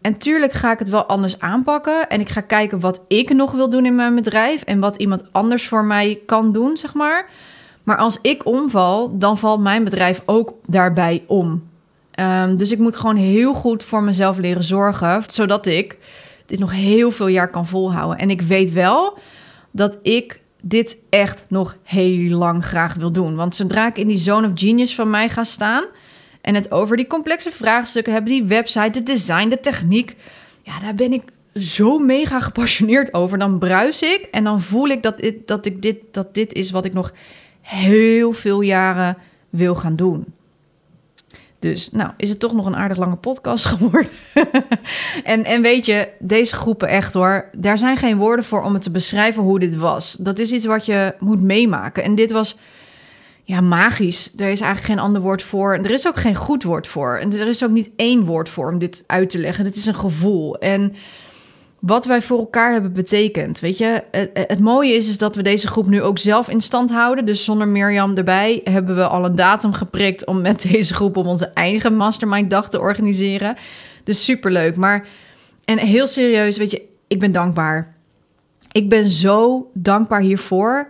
En 0.00 0.18
tuurlijk 0.18 0.52
ga 0.52 0.72
ik 0.72 0.78
het 0.78 0.88
wel 0.88 1.04
anders 1.04 1.40
aanpakken. 1.40 2.08
En 2.08 2.20
ik 2.20 2.28
ga 2.28 2.40
kijken 2.40 2.80
wat 2.80 3.00
ik 3.08 3.32
nog 3.32 3.52
wil 3.52 3.70
doen 3.70 3.86
in 3.86 3.94
mijn 3.94 4.14
bedrijf. 4.14 4.62
En 4.62 4.80
wat 4.80 4.96
iemand 4.96 5.32
anders 5.32 5.68
voor 5.68 5.84
mij 5.84 6.20
kan 6.26 6.52
doen, 6.52 6.76
zeg 6.76 6.94
maar. 6.94 7.28
Maar 7.82 7.96
als 7.96 8.18
ik 8.20 8.46
omval, 8.46 9.18
dan 9.18 9.38
valt 9.38 9.60
mijn 9.60 9.84
bedrijf 9.84 10.22
ook 10.24 10.54
daarbij 10.66 11.24
om. 11.26 11.68
Um, 12.20 12.56
dus 12.56 12.72
ik 12.72 12.78
moet 12.78 12.96
gewoon 12.96 13.16
heel 13.16 13.54
goed 13.54 13.84
voor 13.84 14.02
mezelf 14.02 14.38
leren 14.38 14.64
zorgen. 14.64 15.22
Zodat 15.26 15.66
ik 15.66 15.98
dit 16.46 16.58
nog 16.58 16.72
heel 16.72 17.10
veel 17.10 17.28
jaar 17.28 17.50
kan 17.50 17.66
volhouden. 17.66 18.18
En 18.18 18.30
ik 18.30 18.42
weet 18.42 18.72
wel 18.72 19.18
dat 19.70 19.98
ik 20.02 20.42
dit 20.66 20.98
echt 21.10 21.46
nog 21.48 21.76
heel 21.82 22.36
lang 22.36 22.64
graag 22.64 22.94
wil 22.94 23.12
doen. 23.12 23.34
Want 23.34 23.56
zodra 23.56 23.86
ik 23.86 23.98
in 23.98 24.08
die 24.08 24.16
zone 24.16 24.46
of 24.46 24.52
genius 24.54 24.94
van 24.94 25.10
mij 25.10 25.28
ga 25.28 25.44
staan 25.44 25.84
en 26.40 26.54
het 26.54 26.70
over 26.70 26.96
die 26.96 27.06
complexe 27.06 27.50
vraagstukken 27.50 28.12
hebben, 28.12 28.32
die 28.32 28.44
website, 28.44 28.90
de 28.90 29.02
design, 29.02 29.48
de 29.48 29.60
techniek, 29.60 30.16
ja, 30.62 30.78
daar 30.78 30.94
ben 30.94 31.12
ik 31.12 31.22
zo 31.54 31.98
mega 31.98 32.40
gepassioneerd 32.40 33.14
over. 33.14 33.38
Dan 33.38 33.58
bruis 33.58 34.02
ik 34.02 34.28
en 34.30 34.44
dan 34.44 34.60
voel 34.60 34.88
ik 34.88 35.02
dat, 35.02 35.30
dat, 35.46 35.66
ik 35.66 35.82
dit, 35.82 35.96
dat 36.10 36.34
dit 36.34 36.52
is 36.52 36.70
wat 36.70 36.84
ik 36.84 36.92
nog 36.92 37.12
heel 37.60 38.32
veel 38.32 38.60
jaren 38.60 39.16
wil 39.50 39.74
gaan 39.74 39.96
doen. 39.96 40.24
Dus 41.64 41.90
nou, 41.90 42.10
is 42.16 42.28
het 42.28 42.38
toch 42.38 42.52
nog 42.52 42.66
een 42.66 42.76
aardig 42.76 42.98
lange 42.98 43.16
podcast 43.16 43.66
geworden. 43.74 44.10
en, 45.24 45.44
en 45.44 45.62
weet 45.62 45.86
je, 45.86 46.08
deze 46.18 46.56
groepen 46.56 46.88
echt 46.88 47.14
hoor, 47.14 47.48
daar 47.56 47.78
zijn 47.78 47.96
geen 47.96 48.16
woorden 48.16 48.44
voor 48.44 48.62
om 48.62 48.72
het 48.74 48.82
te 48.82 48.90
beschrijven 48.90 49.42
hoe 49.42 49.58
dit 49.58 49.76
was. 49.76 50.12
Dat 50.12 50.38
is 50.38 50.52
iets 50.52 50.64
wat 50.64 50.86
je 50.86 51.14
moet 51.18 51.42
meemaken. 51.42 52.02
En 52.02 52.14
dit 52.14 52.32
was 52.32 52.56
ja, 53.44 53.60
magisch. 53.60 54.32
Er 54.36 54.50
is 54.50 54.60
eigenlijk 54.60 54.92
geen 54.92 55.04
ander 55.04 55.22
woord 55.22 55.42
voor. 55.42 55.72
Er 55.74 55.90
is 55.90 56.06
ook 56.06 56.16
geen 56.16 56.34
goed 56.34 56.62
woord 56.62 56.86
voor. 56.86 57.16
En 57.16 57.32
er 57.32 57.48
is 57.48 57.64
ook 57.64 57.70
niet 57.70 57.90
één 57.96 58.24
woord 58.24 58.48
voor 58.48 58.70
om 58.72 58.78
dit 58.78 59.04
uit 59.06 59.30
te 59.30 59.38
leggen. 59.38 59.64
Dit 59.64 59.76
is 59.76 59.86
een 59.86 59.94
gevoel. 59.94 60.58
En 60.58 60.94
wat 61.86 62.04
wij 62.04 62.22
voor 62.22 62.38
elkaar 62.38 62.72
hebben 62.72 62.92
betekend. 62.92 63.60
Weet 63.60 63.78
je, 63.78 64.02
het, 64.32 64.60
mooie 64.60 64.92
is, 64.92 65.08
is 65.08 65.18
dat 65.18 65.36
we 65.36 65.42
deze 65.42 65.66
groep 65.66 65.86
nu 65.86 66.02
ook 66.02 66.18
zelf 66.18 66.48
in 66.48 66.60
stand 66.60 66.90
houden. 66.90 67.26
Dus 67.26 67.44
zonder 67.44 67.68
Mirjam 67.68 68.16
erbij 68.16 68.60
hebben 68.64 68.96
we 68.96 69.06
al 69.06 69.24
een 69.24 69.36
datum 69.36 69.72
geprikt 69.72 70.26
om 70.26 70.40
met 70.40 70.62
deze 70.70 70.94
groep 70.94 71.16
om 71.16 71.26
onze 71.26 71.46
eigen 71.46 71.96
mastermind 71.96 72.50
dag 72.50 72.68
te 72.68 72.80
organiseren. 72.80 73.56
Dus 74.04 74.24
superleuk. 74.24 74.76
Maar 74.76 75.06
en 75.64 75.78
heel 75.78 76.06
serieus, 76.06 76.56
weet 76.56 76.70
je, 76.70 76.82
ik 77.08 77.18
ben 77.18 77.32
dankbaar. 77.32 77.94
Ik 78.72 78.88
ben 78.88 79.04
zo 79.04 79.70
dankbaar 79.74 80.20
hiervoor. 80.20 80.88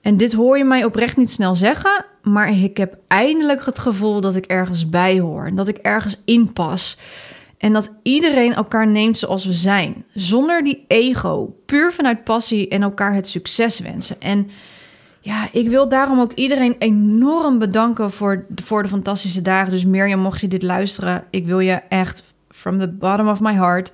En 0.00 0.16
dit 0.16 0.32
hoor 0.32 0.58
je 0.58 0.64
mij 0.64 0.84
oprecht 0.84 1.16
niet 1.16 1.30
snel 1.30 1.54
zeggen, 1.54 2.04
maar 2.22 2.50
ik 2.58 2.76
heb 2.76 2.96
eindelijk 3.06 3.64
het 3.64 3.78
gevoel 3.78 4.20
dat 4.20 4.36
ik 4.36 4.44
ergens 4.44 4.88
bij 4.88 5.20
hoor 5.20 5.46
en 5.46 5.54
dat 5.54 5.68
ik 5.68 5.76
ergens 5.76 6.22
in 6.24 6.52
pas. 6.52 6.98
En 7.62 7.72
dat 7.72 7.92
iedereen 8.02 8.54
elkaar 8.54 8.86
neemt 8.86 9.18
zoals 9.18 9.44
we 9.44 9.52
zijn, 9.52 10.04
zonder 10.14 10.62
die 10.62 10.84
ego, 10.88 11.56
puur 11.66 11.92
vanuit 11.92 12.24
passie 12.24 12.68
en 12.68 12.82
elkaar 12.82 13.14
het 13.14 13.28
succes 13.28 13.80
wensen. 13.80 14.20
En 14.20 14.50
ja, 15.20 15.48
ik 15.52 15.68
wil 15.68 15.88
daarom 15.88 16.20
ook 16.20 16.32
iedereen 16.32 16.76
enorm 16.78 17.58
bedanken 17.58 18.10
voor, 18.10 18.46
voor 18.54 18.82
de 18.82 18.88
fantastische 18.88 19.42
dagen. 19.42 19.70
Dus 19.70 19.84
Mirjam, 19.84 20.20
mocht 20.20 20.40
je 20.40 20.48
dit 20.48 20.62
luisteren, 20.62 21.24
ik 21.30 21.46
wil 21.46 21.60
je 21.60 21.80
echt 21.88 22.34
from 22.48 22.78
the 22.78 22.88
bottom 22.88 23.28
of 23.28 23.40
my 23.40 23.54
heart 23.54 23.92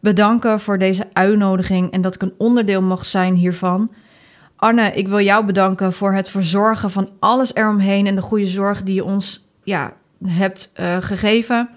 bedanken 0.00 0.60
voor 0.60 0.78
deze 0.78 1.08
uitnodiging 1.12 1.90
en 1.92 2.00
dat 2.00 2.14
ik 2.14 2.22
een 2.22 2.34
onderdeel 2.38 2.82
mag 2.82 3.04
zijn 3.04 3.34
hiervan. 3.34 3.92
Anne, 4.56 4.92
ik 4.92 5.08
wil 5.08 5.20
jou 5.20 5.44
bedanken 5.44 5.92
voor 5.92 6.14
het 6.14 6.30
verzorgen 6.30 6.90
van 6.90 7.08
alles 7.18 7.54
eromheen 7.54 8.06
en 8.06 8.14
de 8.14 8.20
goede 8.20 8.46
zorg 8.46 8.82
die 8.82 8.94
je 8.94 9.04
ons 9.04 9.48
ja, 9.62 9.92
hebt 10.24 10.72
uh, 10.80 10.96
gegeven. 11.00 11.68